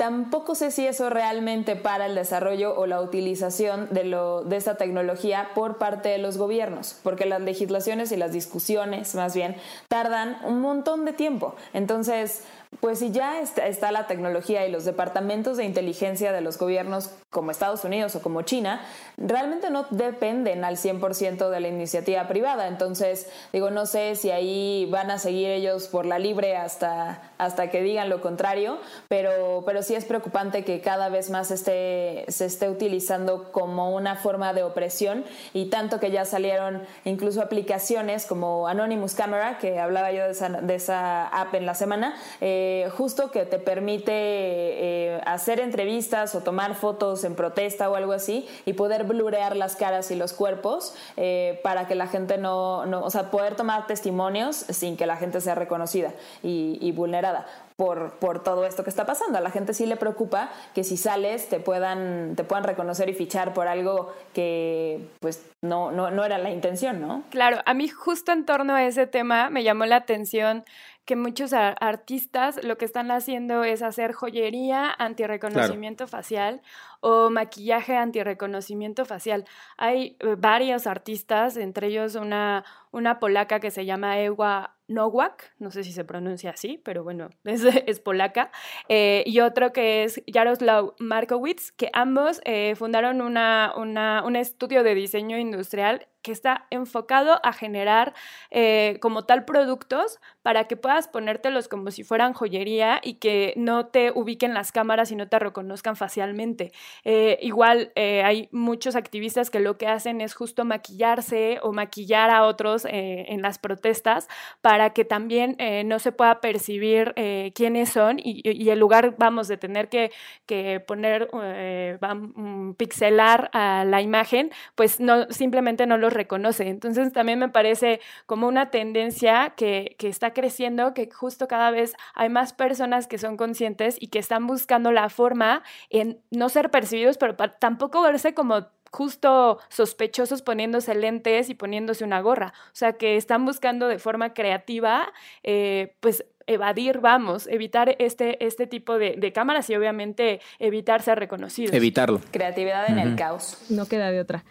[0.00, 4.76] Tampoco sé si eso realmente para el desarrollo o la utilización de, lo, de esta
[4.76, 9.56] tecnología por parte de los gobiernos, porque las legislaciones y las discusiones más bien
[9.88, 11.54] tardan un montón de tiempo.
[11.74, 12.44] Entonces,
[12.78, 17.50] pues si ya está, la tecnología y los departamentos de inteligencia de los gobiernos como
[17.50, 18.80] Estados Unidos o como China,
[19.16, 22.68] realmente no dependen al 100% de la iniciativa privada.
[22.68, 27.70] Entonces, digo, no sé si ahí van a seguir ellos por la libre hasta, hasta
[27.70, 28.78] que digan lo contrario,
[29.08, 34.52] pero, pero sí es preocupante que cada vez más se esté utilizando como una forma
[34.52, 40.24] de opresión y tanto que ya salieron incluso aplicaciones como Anonymous Camera, que hablaba yo
[40.24, 42.14] de esa, de esa app en la semana.
[42.40, 47.94] Eh, eh, justo que te permite eh, hacer entrevistas o tomar fotos en protesta o
[47.94, 52.36] algo así y poder blurear las caras y los cuerpos eh, para que la gente
[52.36, 57.46] no, no, o sea, poder tomar testimonios sin que la gente sea reconocida y, vulnerada.
[57.76, 59.38] Por, por, todo esto que está pasando.
[59.38, 63.14] A la gente sí le preocupa que si sales te puedan, te puedan reconocer y
[63.14, 67.22] fichar por algo que pues no, no, no era la intención, ¿no?
[67.30, 70.64] Claro, a mí justo en torno a ese tema me llamó la atención
[71.04, 76.62] que muchos artistas lo que están haciendo es hacer joyería anti-reconocimiento facial
[77.00, 79.44] o maquillaje anti-reconocimiento facial.
[79.76, 85.70] Hay eh, varios artistas, entre ellos una, una polaca que se llama Ewa Nowak, no
[85.70, 88.50] sé si se pronuncia así, pero bueno, es, polaca,
[88.88, 94.82] eh, y otro que es Jaroslaw Markowitz, que ambos eh, fundaron una, una, un estudio
[94.82, 98.14] de diseño industrial que está enfocado a generar
[98.50, 103.86] eh, como tal productos para que puedas ponértelos como si fueran joyería y que no
[103.86, 106.72] te ubiquen las cámaras y no te reconozcan facialmente.
[107.04, 112.30] Eh, igual eh, hay muchos activistas que lo que hacen es justo maquillarse o maquillar
[112.30, 114.28] a otros en las protestas
[114.60, 115.56] para que también
[115.86, 117.14] no se pueda percibir
[117.54, 120.10] quiénes son y, y, en lugar, vamos, de tener que,
[120.46, 126.68] que poner, mm, pixelar a la imagen, pues no, simplemente no lo reconoce.
[126.68, 131.94] Entonces también me parece como una tendencia que, que está creciendo, que justo cada vez
[132.14, 136.70] hay más personas que son conscientes y que están buscando la forma en no ser
[136.70, 142.52] percibidos, pero tampoco verse como justo sospechosos poniéndose lentes y poniéndose una gorra.
[142.66, 148.66] O sea, que están buscando de forma creativa, eh, pues evadir, vamos, evitar este, este
[148.66, 151.72] tipo de, cámaras y obviamente evitar ser reconocidos.
[151.72, 152.20] Evitarlo.
[152.32, 153.64] Creatividad en el caos.
[153.70, 154.44] No queda de otra.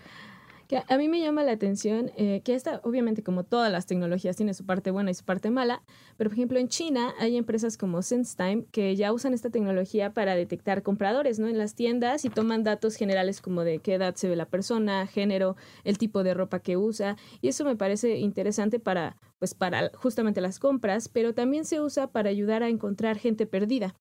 [0.70, 4.36] Que a mí me llama la atención eh, que esta, obviamente como todas las tecnologías,
[4.36, 5.82] tiene su parte buena y su parte mala,
[6.16, 10.36] pero por ejemplo en China hay empresas como SenseTime que ya usan esta tecnología para
[10.36, 11.48] detectar compradores ¿no?
[11.48, 15.08] en las tiendas y toman datos generales como de qué edad se ve la persona,
[15.08, 15.56] género,
[15.86, 20.40] el tipo de ropa que usa, y eso me parece interesante para, pues, para justamente
[20.40, 23.96] las compras, pero también se usa para ayudar a encontrar gente perdida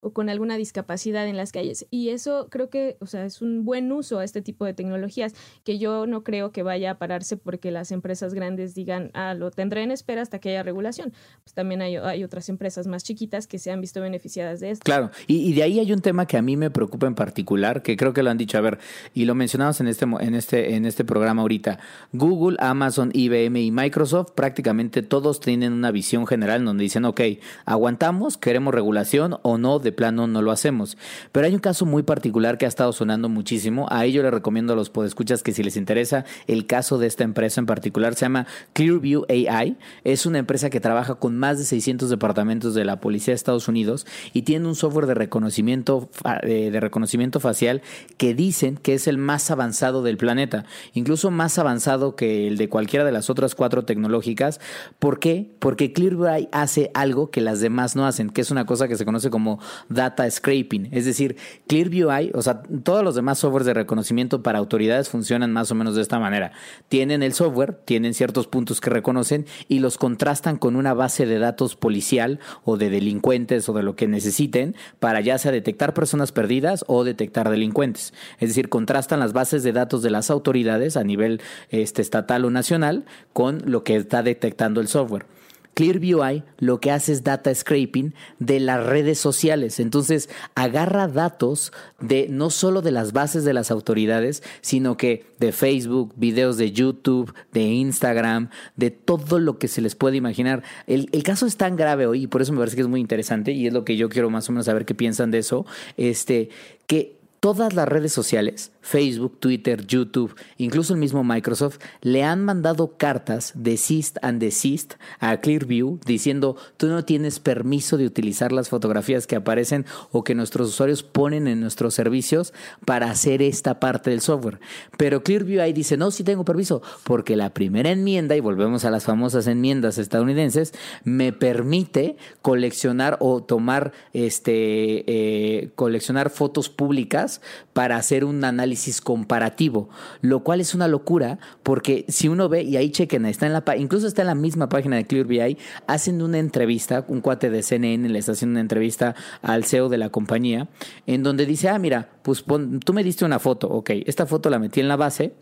[0.00, 1.86] o con alguna discapacidad en las calles.
[1.90, 5.34] Y eso creo que, o sea, es un buen uso a este tipo de tecnologías,
[5.64, 9.50] que yo no creo que vaya a pararse porque las empresas grandes digan, ah, lo
[9.50, 11.12] tendré en espera hasta que haya regulación.
[11.44, 14.84] Pues también hay, otras empresas más chiquitas que se han visto beneficiadas de esto.
[14.84, 17.96] Claro, y, de ahí hay un tema que a mí me preocupa en particular, que
[17.96, 18.78] creo que lo han dicho, a ver,
[19.14, 21.78] y lo mencionamos en este, en este, en este programa ahorita.
[22.12, 27.20] Google, Amazon, IBM y Microsoft prácticamente todos tienen una visión general donde dicen, ok,
[27.64, 30.96] aguantamos, queremos regulación o no, de plano no lo hacemos.
[31.32, 33.86] Pero hay un caso muy particular que ha estado sonando muchísimo.
[33.90, 37.24] A ello le recomiendo a los podescuchas que si les interesa el caso de esta
[37.24, 39.76] empresa en particular, se llama Clearview AI.
[40.04, 43.68] Es una empresa que trabaja con más de 600 departamentos de la Policía de Estados
[43.68, 46.10] Unidos y tiene un software de reconocimiento,
[46.42, 47.82] eh, de reconocimiento facial
[48.16, 52.68] que dicen que es el más avanzado del planeta, incluso más avanzado que el de
[52.68, 54.60] cualquiera de las otras cuatro tecnológicas.
[54.98, 55.50] ¿Por qué?
[55.58, 58.96] Porque Clearview AI hace algo que las demás no hacen, que es una cosa que
[58.96, 60.88] se conoce como data scraping.
[60.92, 65.52] Es decir, Clearview AI, o sea, todos los demás softwares de reconocimiento para autoridades funcionan
[65.52, 66.52] más o menos de esta manera.
[66.88, 71.38] Tienen el software, tienen ciertos puntos que reconocen y los contrastan con una base de
[71.38, 76.32] datos policial o de delincuentes o de lo que necesiten para ya sea detectar personas
[76.32, 78.12] perdidas o detectar delincuentes.
[78.38, 81.40] Es decir, contrastan las bases de datos de las autoridades a nivel
[81.70, 85.26] este, estatal o nacional con lo que está detectando el software.
[85.74, 86.20] Clearview
[86.58, 89.80] lo que hace es data scraping de las redes sociales.
[89.80, 95.52] Entonces, agarra datos de no solo de las bases de las autoridades, sino que de
[95.52, 100.62] Facebook, videos de YouTube, de Instagram, de todo lo que se les puede imaginar.
[100.86, 103.00] El, el caso es tan grave hoy y por eso me parece que es muy
[103.00, 105.64] interesante y es lo que yo quiero más o menos saber qué piensan de eso.
[105.96, 106.50] Este,
[106.86, 112.98] que todas las redes sociales, Facebook, Twitter, YouTube, incluso el mismo Microsoft, le han mandado
[112.98, 118.68] cartas de cease and desist a Clearview diciendo tú no tienes permiso de utilizar las
[118.68, 122.52] fotografías que aparecen o que nuestros usuarios ponen en nuestros servicios
[122.84, 124.60] para hacer esta parte del software.
[124.98, 128.90] Pero Clearview ahí dice, no, sí tengo permiso, porque la primera enmienda, y volvemos a
[128.90, 130.74] las famosas enmiendas estadounidenses,
[131.04, 137.29] me permite coleccionar o tomar, este, eh, coleccionar fotos públicas
[137.72, 139.88] para hacer un análisis comparativo,
[140.20, 143.64] lo cual es una locura porque si uno ve, y ahí chequen, está en la,
[143.76, 148.08] incluso está en la misma página de ClearVI, hacen una entrevista, un cuate de CNN
[148.08, 150.68] le está haciendo una entrevista al CEO de la compañía,
[151.06, 152.44] en donde dice, ah, mira, pues
[152.84, 155.34] tú me diste una foto, ok, esta foto la metí en la base,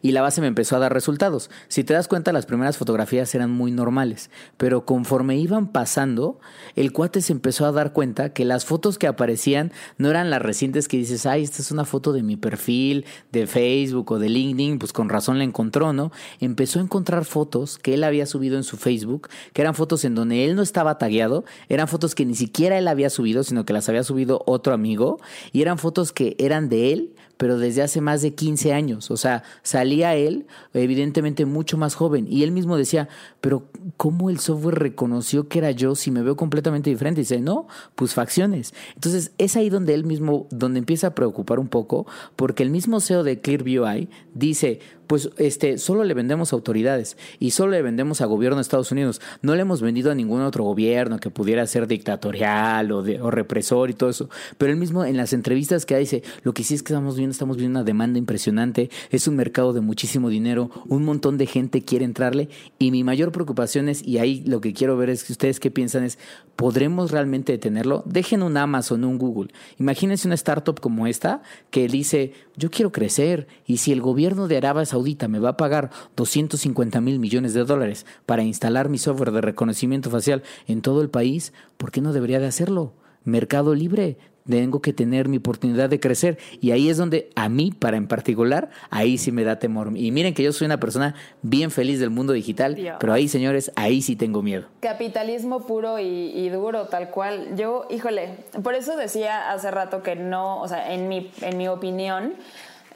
[0.00, 1.50] y la base me empezó a dar resultados.
[1.68, 6.38] Si te das cuenta, las primeras fotografías eran muy normales, pero conforme iban pasando,
[6.76, 10.42] el cuate se empezó a dar cuenta que las fotos que aparecían no eran las
[10.42, 14.28] recientes que dices, ay, esta es una foto de mi perfil, de Facebook o de
[14.28, 16.12] LinkedIn, pues con razón la encontró, ¿no?
[16.40, 20.14] Empezó a encontrar fotos que él había subido en su Facebook, que eran fotos en
[20.14, 23.72] donde él no estaba tagueado, eran fotos que ni siquiera él había subido, sino que
[23.72, 25.20] las había subido otro amigo,
[25.52, 29.10] y eran fotos que eran de él, pero desde hace más de 15 años.
[29.10, 33.08] O sea, salía él, evidentemente mucho más joven, y él mismo decía,
[33.40, 33.64] pero
[33.96, 37.22] ¿cómo el software reconoció que era yo si me veo completamente diferente?
[37.22, 38.74] Dice, no, pues facciones.
[38.94, 43.00] Entonces, es ahí donde él mismo, donde empieza a preocupar un poco, porque el mismo
[43.00, 44.78] CEO de Clearview Eye dice,
[45.12, 48.92] pues este, solo le vendemos a autoridades y solo le vendemos a gobierno de Estados
[48.92, 49.20] Unidos.
[49.42, 53.30] No le hemos vendido a ningún otro gobierno que pudiera ser dictatorial o, de, o
[53.30, 54.30] represor y todo eso.
[54.56, 57.32] Pero él mismo en las entrevistas que dice, lo que sí es que estamos viendo,
[57.32, 61.82] estamos viendo una demanda impresionante, es un mercado de muchísimo dinero, un montón de gente
[61.82, 62.48] quiere entrarle
[62.78, 65.70] y mi mayor preocupación es, y ahí lo que quiero ver es que ustedes qué
[65.70, 66.18] piensan es,
[66.56, 68.02] ¿podremos realmente detenerlo?
[68.06, 69.50] Dejen un Amazon, un Google.
[69.78, 74.56] Imagínense una startup como esta que dice, yo quiero crecer y si el gobierno de
[74.56, 79.32] Arabia Saudita me va a pagar 250 mil millones de dólares para instalar mi software
[79.32, 82.92] de reconocimiento facial en todo el país, ¿por qué no debería de hacerlo?
[83.24, 84.16] Mercado libre,
[84.48, 86.38] tengo que tener mi oportunidad de crecer.
[86.60, 89.92] Y ahí es donde a mí, para en particular, ahí sí me da temor.
[89.94, 93.72] Y miren que yo soy una persona bien feliz del mundo digital, pero ahí, señores,
[93.76, 94.66] ahí sí tengo miedo.
[94.80, 97.56] Capitalismo puro y, y, duro, tal cual.
[97.56, 101.68] Yo, híjole, por eso decía hace rato que no, o sea, en mi, en mi
[101.68, 102.34] opinión,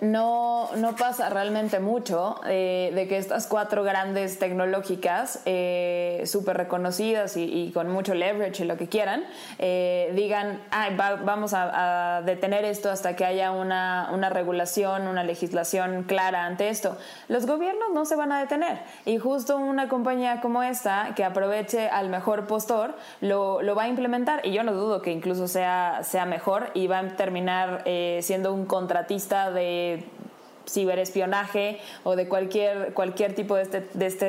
[0.02, 7.36] no, no pasa realmente mucho eh, de que estas cuatro grandes tecnológicas, eh, súper reconocidas
[7.36, 9.24] y, con mucho leverage y lo que quieran,
[9.58, 10.60] eh, digan,
[11.24, 16.96] vamos a, detener esto hasta que haya una, una, regulación, una legislación clara ante esto.
[17.28, 21.88] Los gobiernos no se van a detener y justo una compañía como esta, que aproveche
[21.88, 26.00] al mejor postor, lo, lo va a implementar y yo no dudo que incluso sea,
[26.02, 27.84] sea mejor y va a terminar
[28.20, 29.85] siendo un contratista de
[30.68, 34.26] ciberespionaje o de cualquier, cualquier tipo de este, de, este,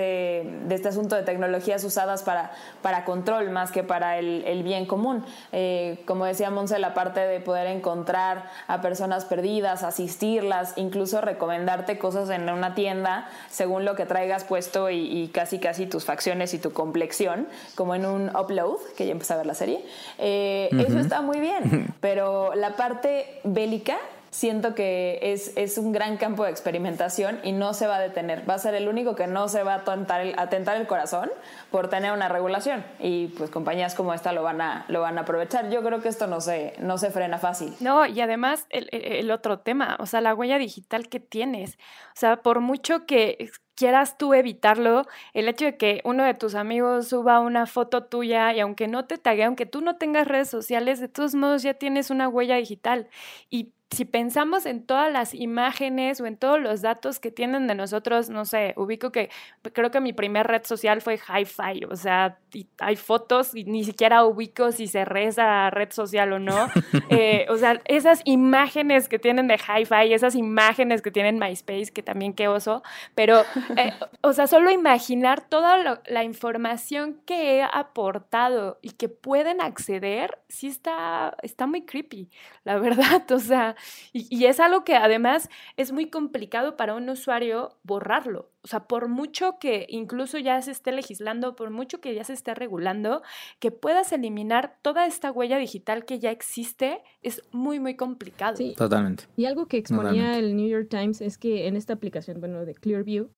[0.67, 5.24] de este asunto de tecnologías usadas para, para control más que para el, bien común.
[5.52, 11.98] Eh, como decía Monse, la parte de poder encontrar a personas perdidas, asistirlas, incluso recomendarte
[11.98, 16.60] cosas en una tienda según lo que traigas puesto y, casi casi tus facciones y
[16.60, 19.84] tu complexión, como en un upload, que ya empecé a ver la serie.
[20.17, 23.98] Eh, eso está muy bien, pero la parte bélica
[24.30, 28.50] siento que es, es, un gran campo de experimentación y no se va a detener.
[28.50, 31.30] Va a ser el único que no se va a tentar el, el corazón
[31.72, 32.84] por tener una regulación.
[33.00, 35.70] Y pues compañías como esta lo van a, lo van a aprovechar.
[35.70, 37.74] Yo creo que esto no se, no se frena fácil.
[37.80, 41.76] No, y además el, el otro tema, o sea, la huella digital que tienes.
[41.76, 46.56] O sea, por mucho que quieras tú evitarlo, el hecho de que uno de tus
[46.56, 50.50] amigos suba una foto tuya y aunque no te tague, aunque tú no tengas redes
[50.50, 53.08] sociales, de todos modos ya tienes una huella digital.
[53.52, 57.76] Y si pensamos en todas las imágenes o en todos los datos que tienen de
[57.76, 59.30] nosotros, no sé, ubico que
[59.73, 62.38] creo que mi primer red social fue Hi-Fi, o sea,
[62.80, 66.67] hay fotos y ni siquiera ubico si se reza red social o no.
[67.10, 72.04] Eh, o sea, esas imágenes que tienen de Hi-Fi, esas imágenes que tienen MySpace, que
[72.04, 72.84] también qué oso,
[73.15, 73.43] pero,
[73.78, 80.39] eh, o sea, solo imaginar toda la información que he aportado y que pueden acceder,
[80.50, 82.30] sí está, está muy creepy,
[82.65, 83.77] la verdad, o sea
[84.13, 88.50] y, y es algo que además es muy complicado para un usuario borrarlo.
[88.63, 92.34] O sea, por mucho que incluso ya se esté legislando, por mucho que ya se
[92.34, 93.22] esté regulando,
[93.60, 98.58] que puedas eliminar toda esta huella digital que ya existe es muy, muy complicado.
[98.58, 98.74] Sí.
[98.76, 99.26] Totalmente.
[99.38, 100.40] Y algo que exponía Totalmente.
[100.40, 103.30] el New York Times es que en esta aplicación, bueno, de Clearview,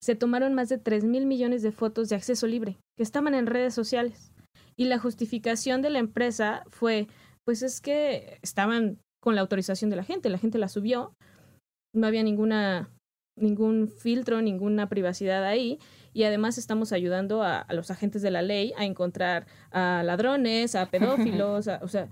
[0.00, 3.46] se tomaron más de 3 mil millones de fotos de acceso libre que estaban en
[3.46, 4.32] redes sociales.
[4.76, 7.06] Y la justificación de la empresa fue,
[7.44, 11.14] pues es que estaban con la autorización de la gente, la gente la subió,
[11.94, 12.90] no había ninguna
[13.36, 15.78] ningún filtro, ninguna privacidad ahí
[16.12, 20.86] y además estamos ayudando a, los agentes de la ley a encontrar a ladrones, a
[20.86, 22.08] pedófilos, o sea,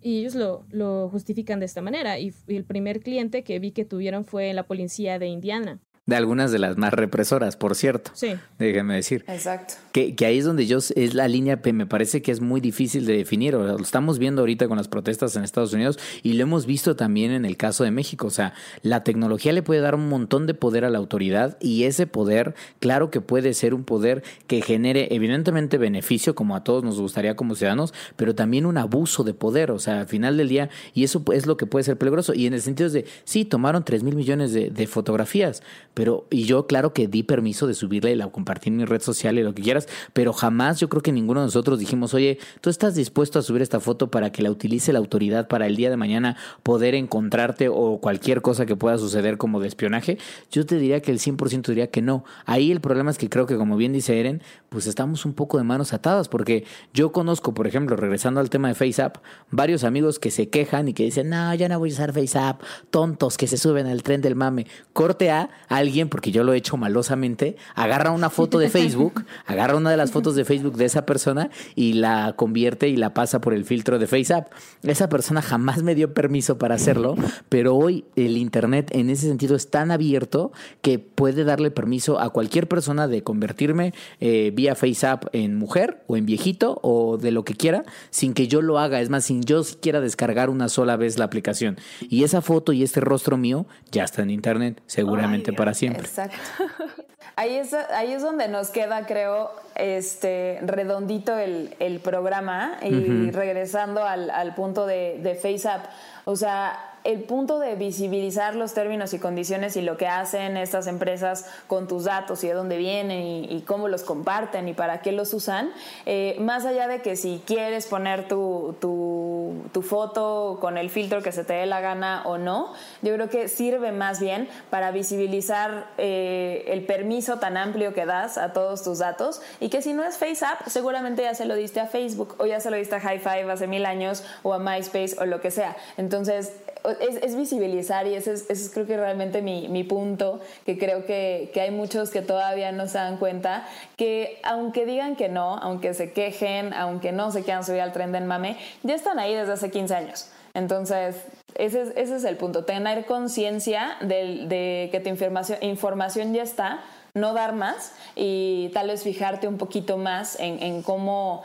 [0.00, 2.18] y ellos lo, lo justifican de esta manera.
[2.18, 5.80] Y, y el primer cliente que vi que tuvieron fue la policía de Indiana.
[6.12, 8.10] De algunas de las más represoras, por cierto.
[8.12, 8.34] Sí.
[8.58, 9.24] Déjenme decir.
[9.28, 9.76] Exacto.
[9.92, 12.60] Que, que ahí es donde yo, es la línea que me parece que es muy
[12.60, 13.56] difícil de definir.
[13.56, 16.66] O sea, lo estamos viendo ahorita con las protestas en Estados Unidos y lo hemos
[16.66, 18.26] visto también en el caso de México.
[18.26, 18.52] O sea,
[18.82, 22.54] la tecnología le puede dar un montón de poder a la autoridad y ese poder,
[22.78, 27.36] claro que puede ser un poder que genere evidentemente beneficio, como a todos nos gustaría
[27.36, 29.70] como ciudadanos, pero también un abuso de poder.
[29.70, 32.34] O sea, al final del día, y eso es lo que puede ser peligroso.
[32.34, 35.62] Y en el sentido de, sí, tomaron 3 mil millones de, de fotografías,
[35.94, 39.38] pero, y yo claro que di permiso de subirle, la compartir en mi red social
[39.38, 42.70] y lo que quieras, pero jamás yo creo que ninguno de nosotros dijimos, oye, ¿tú
[42.70, 45.90] estás dispuesto a subir esta foto para que la utilice la autoridad para el día
[45.90, 50.18] de mañana poder encontrarte o cualquier cosa que pueda suceder como de espionaje?
[50.50, 52.24] Yo te diría que el 100% diría que no.
[52.46, 55.58] Ahí el problema es que creo que como bien dice Eren, pues estamos un poco
[55.58, 59.18] de manos atadas, porque yo conozco, por ejemplo, regresando al tema de FaceApp,
[59.50, 62.62] varios amigos que se quejan y que dicen, no, ya no voy a usar FaceApp,
[62.90, 64.66] tontos que se suben al tren del mame.
[64.92, 65.50] Corte a
[65.82, 69.96] alguien, porque yo lo he hecho malosamente, agarra una foto de Facebook, agarra una de
[69.96, 73.64] las fotos de Facebook de esa persona y la convierte y la pasa por el
[73.64, 74.52] filtro de FaceApp.
[74.82, 77.16] Esa persona jamás me dio permiso para hacerlo,
[77.48, 82.30] pero hoy el Internet en ese sentido es tan abierto que puede darle permiso a
[82.30, 87.44] cualquier persona de convertirme eh, vía FaceApp en mujer o en viejito o de lo
[87.44, 89.00] que quiera sin que yo lo haga.
[89.00, 91.76] Es más, sin yo siquiera descargar una sola vez la aplicación.
[92.00, 96.02] Y esa foto y este rostro mío ya está en Internet, seguramente para siempre.
[96.02, 96.36] Exacto.
[97.34, 104.04] Ahí es, ahí es donde nos queda, creo, este redondito el, el programa y regresando
[104.04, 105.86] al, al punto de, de FaceApp.
[106.26, 110.86] O sea, el punto de visibilizar los términos y condiciones y lo que hacen estas
[110.86, 115.12] empresas con tus datos y de dónde vienen y, cómo los comparten y para qué
[115.12, 115.70] los usan,
[116.04, 121.32] eh, más allá de que si quieres poner tu, tu, foto con el filtro que
[121.32, 122.72] se te dé la gana o no,
[123.02, 128.38] yo creo que sirve más bien para visibilizar eh, el permiso tan amplio que das
[128.38, 131.80] a todos tus datos y que si no es FaceApp, seguramente ya se lo diste
[131.80, 134.58] a Facebook o ya se lo diste a High Five hace mil años o a
[134.58, 135.76] MySpace o lo que sea.
[135.96, 136.52] Entonces,
[137.00, 141.50] es, es visibilizar y ese es, creo que realmente mi, mi punto, que creo que,
[141.52, 143.66] que hay muchos que todavía no se dan cuenta,
[143.96, 148.12] que aunque digan que no, aunque se quejen, aunque no se quieran subir al tren
[148.12, 150.28] del mame, ya están ahí desde hace 15 años.
[150.54, 151.16] Entonces,
[151.54, 156.42] ese es, ese es el punto, tener conciencia de, de que tu información, información ya
[156.42, 156.80] está,
[157.14, 161.42] no dar más y tal vez fijarte un poquito más en, en cómo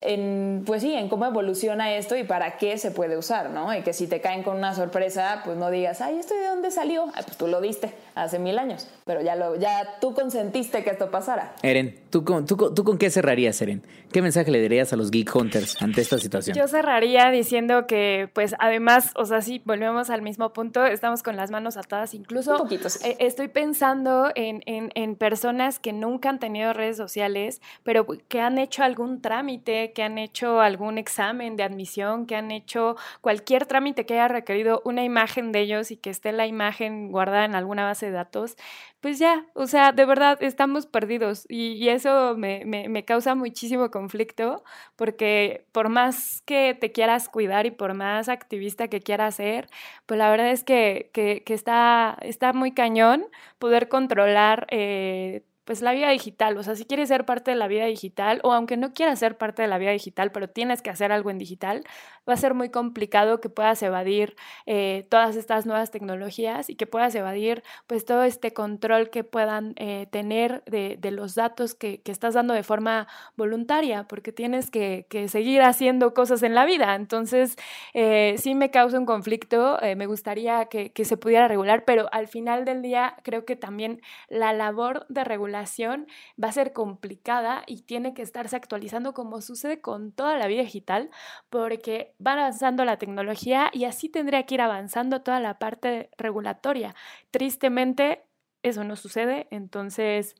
[0.00, 3.74] en, pues sí, en cómo evoluciona esto y para qué se puede usar, ¿no?
[3.74, 6.70] Y que si te caen con una sorpresa, pues no digas, ay, ¿esto de dónde
[6.70, 7.06] salió?
[7.14, 10.90] Ay, pues tú lo diste hace mil años, pero ya, lo, ya tú consentiste que
[10.90, 11.52] esto pasara.
[11.62, 13.82] Eren, ¿tú con, tú, con- ¿tú con qué cerrarías, Eren?
[14.12, 16.56] ¿Qué mensaje le darías a los Geek Hunters ante esta situación?
[16.56, 21.36] Yo cerraría diciendo que, pues, además, o sea, sí, volvemos al mismo punto, estamos con
[21.36, 22.98] las manos atadas, incluso Un poquito, sí.
[23.08, 28.40] eh, estoy pensando en, en- en personas que nunca han tenido redes sociales, pero que
[28.40, 33.66] han hecho algún trámite, que han hecho algún examen de admisión, que han hecho cualquier
[33.66, 37.56] trámite que haya requerido una imagen de ellos y que esté la imagen guardada en
[37.56, 38.56] alguna base de datos,
[39.00, 41.44] pues ya, o sea, de verdad estamos perdidos.
[41.48, 44.62] Y, eso me, me- me causa muchísimo conflicto
[44.96, 49.68] porque por más que te quieras cuidar y por más activista que quieras ser,
[50.06, 53.24] pues la verdad es que, que- que está, está muy cañón
[53.58, 57.68] poder controlar eh, pues la vida digital, o sea, si quieres ser parte de la
[57.68, 60.90] vida digital o aunque no quieras ser parte de la vida digital, pero tienes que
[60.90, 61.84] hacer algo en digital,
[62.28, 64.34] va a ser muy complicado que puedas evadir
[64.66, 69.74] eh, todas estas nuevas tecnologías y que puedas evadir pues todo este control que puedan
[69.76, 73.06] eh, tener de, de los datos que, que estás dando de forma
[73.36, 76.94] voluntaria, porque tienes que, que seguir haciendo cosas en la vida.
[76.96, 77.56] Entonces,
[77.94, 82.08] eh, sí me causa un conflicto, eh, me gustaría que, que se pudiera regular, pero
[82.12, 87.62] al final del día creo que también la labor de regulación va a ser complicada
[87.66, 91.10] y tiene que estarse actualizando como sucede con toda la vida digital,
[91.50, 96.94] porque va avanzando la tecnología y así tendría que ir avanzando toda la parte regulatoria.
[97.30, 98.22] Tristemente,
[98.62, 100.34] eso no sucede, entonces,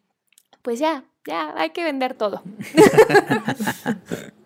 [0.63, 2.43] pues ya, ya, hay que vender todo.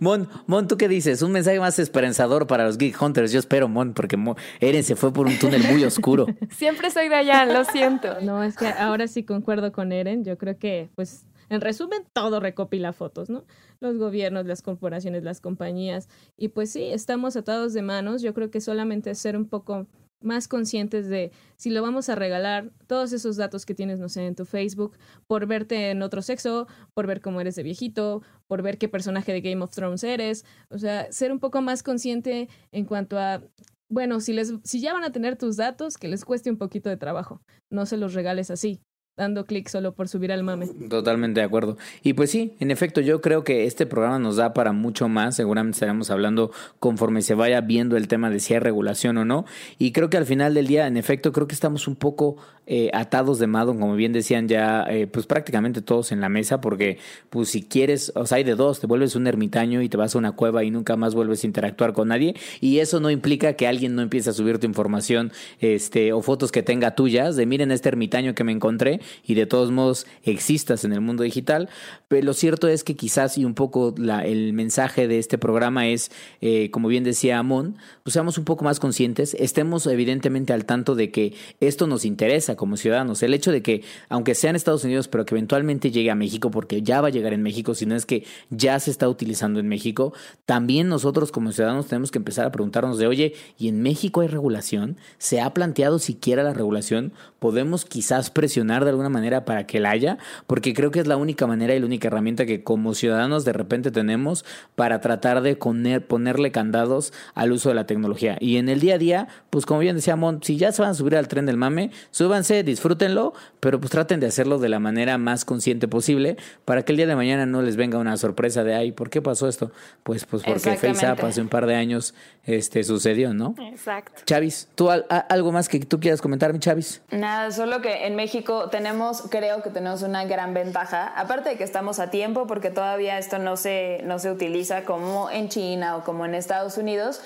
[0.00, 1.22] Mon, Mon, ¿tú qué dices?
[1.22, 3.32] Un mensaje más esperanzador para los Geek Hunters.
[3.32, 4.18] Yo espero, Mon, porque
[4.60, 6.26] Eren se fue por un túnel muy oscuro.
[6.50, 8.20] Siempre soy de allá, lo siento.
[8.22, 10.24] No, es que ahora sí concuerdo con Eren.
[10.24, 13.44] Yo creo que, pues, en resumen, todo recopila fotos, ¿no?
[13.80, 16.08] Los gobiernos, las corporaciones, las compañías.
[16.36, 18.22] Y pues sí, estamos atados de manos.
[18.22, 19.86] Yo creo que solamente ser un poco
[20.20, 24.26] más conscientes de si lo vamos a regalar, todos esos datos que tienes, no sé,
[24.26, 24.96] en tu Facebook,
[25.26, 29.32] por verte en otro sexo, por ver cómo eres de viejito, por ver qué personaje
[29.32, 33.42] de Game of Thrones eres, o sea, ser un poco más consciente en cuanto a,
[33.88, 36.88] bueno, si, les, si ya van a tener tus datos, que les cueste un poquito
[36.88, 38.80] de trabajo, no se los regales así
[39.18, 40.68] dando clic solo por subir al mame.
[40.88, 41.76] Totalmente de acuerdo.
[42.02, 45.36] Y pues sí, en efecto, yo creo que este programa nos da para mucho más.
[45.36, 49.44] Seguramente estaremos hablando conforme se vaya viendo el tema de si hay regulación o no.
[49.78, 52.36] Y creo que al final del día, en efecto, creo que estamos un poco
[52.70, 56.60] eh, atados de Madon, como bien decían ya, eh, pues prácticamente todos en la mesa,
[56.60, 56.98] porque
[57.30, 60.14] pues si quieres, o sea, hay de dos, te vuelves un ermitaño y te vas
[60.14, 62.34] a una cueva y nunca más vuelves a interactuar con nadie.
[62.60, 66.52] Y eso no implica que alguien no empiece a subir tu información este, o fotos
[66.52, 70.84] que tenga tuyas de miren este ermitaño que me encontré y de todos modos existas
[70.84, 71.68] en el mundo digital.
[72.08, 76.10] Pero lo cierto es que quizás y un poco el mensaje de este programa es,
[76.40, 80.94] eh, como bien decía Amon, pues seamos un poco más conscientes, estemos evidentemente al tanto
[80.94, 83.22] de que esto nos interesa como ciudadanos.
[83.22, 86.50] El hecho de que, aunque sea en Estados Unidos, pero que eventualmente llegue a México,
[86.50, 89.60] porque ya va a llegar en México, si no es que ya se está utilizando
[89.60, 90.12] en México,
[90.46, 94.28] también nosotros como ciudadanos tenemos que empezar a preguntarnos de, oye, ¿y en México hay
[94.28, 94.96] regulación?
[95.18, 97.12] ¿Se ha planteado siquiera la regulación?
[97.38, 101.16] ¿Podemos quizás presionar de alguna manera para que la haya, porque creo que es la
[101.16, 104.44] única manera y la única herramienta que como ciudadanos de repente tenemos
[104.74, 108.36] para tratar de ponerle candados al uso de la tecnología.
[108.40, 110.92] Y en el día a día, pues como bien decía Mont, si ya se van
[110.92, 114.78] a subir al tren del mame, súbanse, disfrútenlo, pero pues traten de hacerlo de la
[114.78, 118.64] manera más consciente posible para que el día de mañana no les venga una sorpresa
[118.64, 119.70] de, ay, ¿por qué pasó esto?
[120.02, 123.54] Pues, pues porque FaceApp hace un par de años este, sucedió, ¿no?
[123.58, 124.22] Exacto.
[124.24, 127.02] Chavis, ¿tú algo más que tú quieras comentar, mi Chavis?
[127.10, 131.64] Nada, solo que en México tenemos creo que tenemos una gran ventaja, aparte de que
[131.64, 136.04] estamos a tiempo porque todavía esto no se, no se utiliza como en China o
[136.04, 137.20] como en Estados Unidos,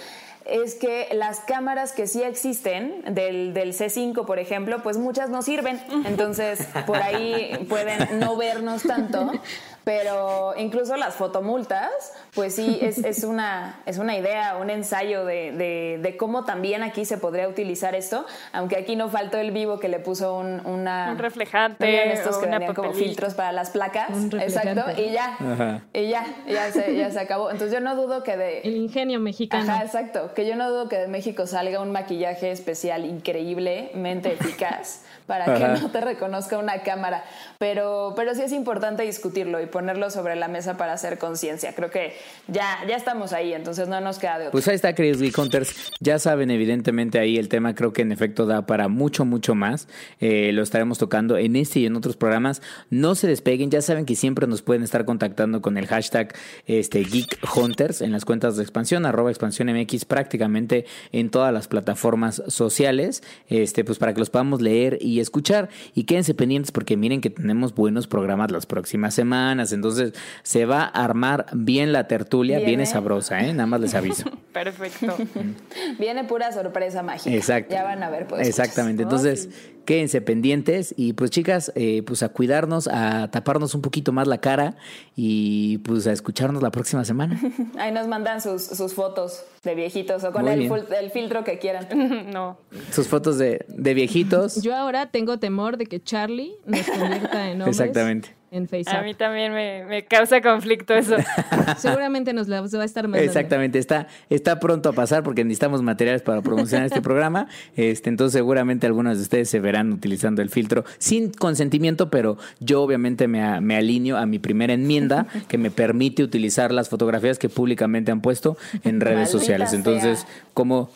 [0.47, 5.43] es que las cámaras que sí existen del, del, C5, por ejemplo, pues muchas no
[5.43, 5.81] sirven.
[6.07, 9.31] Entonces, por ahí pueden no vernos tanto.
[9.85, 11.91] Pero incluso las fotomultas,
[12.35, 17.05] pues sí, es, es, una, es una idea, un ensayo de, de, cómo también aquí
[17.05, 21.11] se podría utilizar esto, aunque aquí no faltó el vivo que le puso un, una,
[21.13, 24.11] un reflejante, estos que una como filtros para las placas,
[24.41, 27.51] exacto, y ya, y ya, ya se, ya se acabó.
[27.51, 28.61] Entonces yo no dudo que de...
[28.61, 29.73] El ingenio mexicano.
[29.73, 35.03] Ajá, exacto, que yo no dudo que de México salga un maquillaje especial increíblemente eficaz
[35.27, 37.25] para que no te reconozca una cámara,
[37.59, 41.75] pero, pero sí es importante discutirlo y ponerlo sobre la mesa para hacer conciencia.
[41.75, 42.13] Creo que
[42.47, 44.53] ya, ya estamos ahí, entonces no nos queda de otra.
[44.53, 45.75] Pues ahí está, queridos Geek Hunters.
[45.99, 49.89] Ya saben, evidentemente ahí el tema creo que en efecto da para mucho, mucho más.
[50.21, 52.63] Eh, lo estaremos tocando en este y en otros programas.
[52.91, 56.35] No se despeguen, ya saben que siempre nos pueden estar contactando con el hashtag
[56.67, 61.67] este, Geek Hunters en las cuentas de expansión, arroba expansión MX, prácticamente en todas las
[61.69, 65.71] plataformas sociales, este, pues para que los podamos leer y escuchar.
[65.95, 69.62] Y quédense pendientes porque miren que tenemos buenos programas las próximas semanas.
[69.71, 73.53] Entonces, entonces, se va a armar bien la tertulia, viene, sabrosa, ¿eh?
[73.53, 74.25] Nada más les aviso.
[74.53, 75.17] Perfecto.
[75.99, 77.35] viene pura sorpresa mágica.
[77.35, 77.75] Exacto.
[77.75, 78.47] Ya van a ver, pues.
[78.49, 79.03] Exactamente.
[79.03, 79.49] Entonces,
[79.85, 84.39] quédense pendientes y pues chicas, eh, pues a cuidarnos, a taparnos un poquito más la
[84.39, 84.77] cara
[85.17, 87.41] y pues a escucharnos la próxima semana.
[87.79, 91.87] Ahí nos mandan sus, sus fotos de viejitos o con el, el, filtro que quieran.
[92.33, 92.59] no.
[92.91, 94.63] Sus fotos de, de, viejitos.
[94.63, 97.81] Yo ahora tengo temor de que Charlie nos convierta en hombres.
[97.81, 98.42] Exactamente.
[98.53, 98.95] En Facebook.
[98.95, 101.17] A mí también me, me causa conflicto eso.
[101.79, 103.25] Seguramente nos la va a estar mandando.
[103.25, 107.49] Exactamente, está, está pronto a pasar porque necesitamos materiales para promocionar este programa.
[107.77, 112.83] Este, entonces seguramente algunos de ustedes se verán utilizando el filtro sin consentimiento, pero yo
[112.83, 117.49] obviamente me, me alineo a mi primera enmienda que me permite utilizar las fotografías que
[117.49, 119.73] públicamente han puesto en redes sociales.
[119.73, 120.91] Entonces, como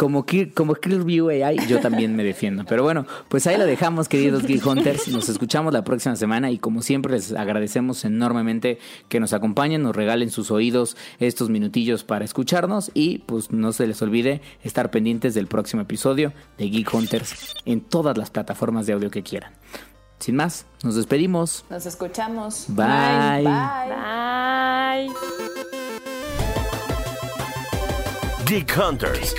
[0.00, 0.24] como,
[0.54, 2.64] como Clearview AI, yo también me defiendo.
[2.64, 5.08] Pero bueno, pues ahí lo dejamos, queridos Geek Hunters.
[5.08, 8.78] Nos escuchamos la próxima semana y como siempre les agradecemos enormemente
[9.10, 13.86] que nos acompañen, nos regalen sus oídos estos minutillos para escucharnos y pues no se
[13.86, 18.94] les olvide estar pendientes del próximo episodio de Geek Hunters en todas las plataformas de
[18.94, 19.52] audio que quieran.
[20.18, 21.66] sin más, nos despedimos.
[21.68, 22.64] Nos escuchamos.
[22.68, 23.44] Bye.
[23.44, 23.90] Bye.
[24.96, 25.14] Bye.
[28.46, 29.34] Geek Hunters.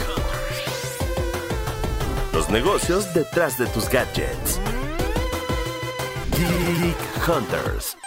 [2.34, 4.60] Los negocios detrás de tus gadgets.
[6.32, 8.01] Geek Hunters.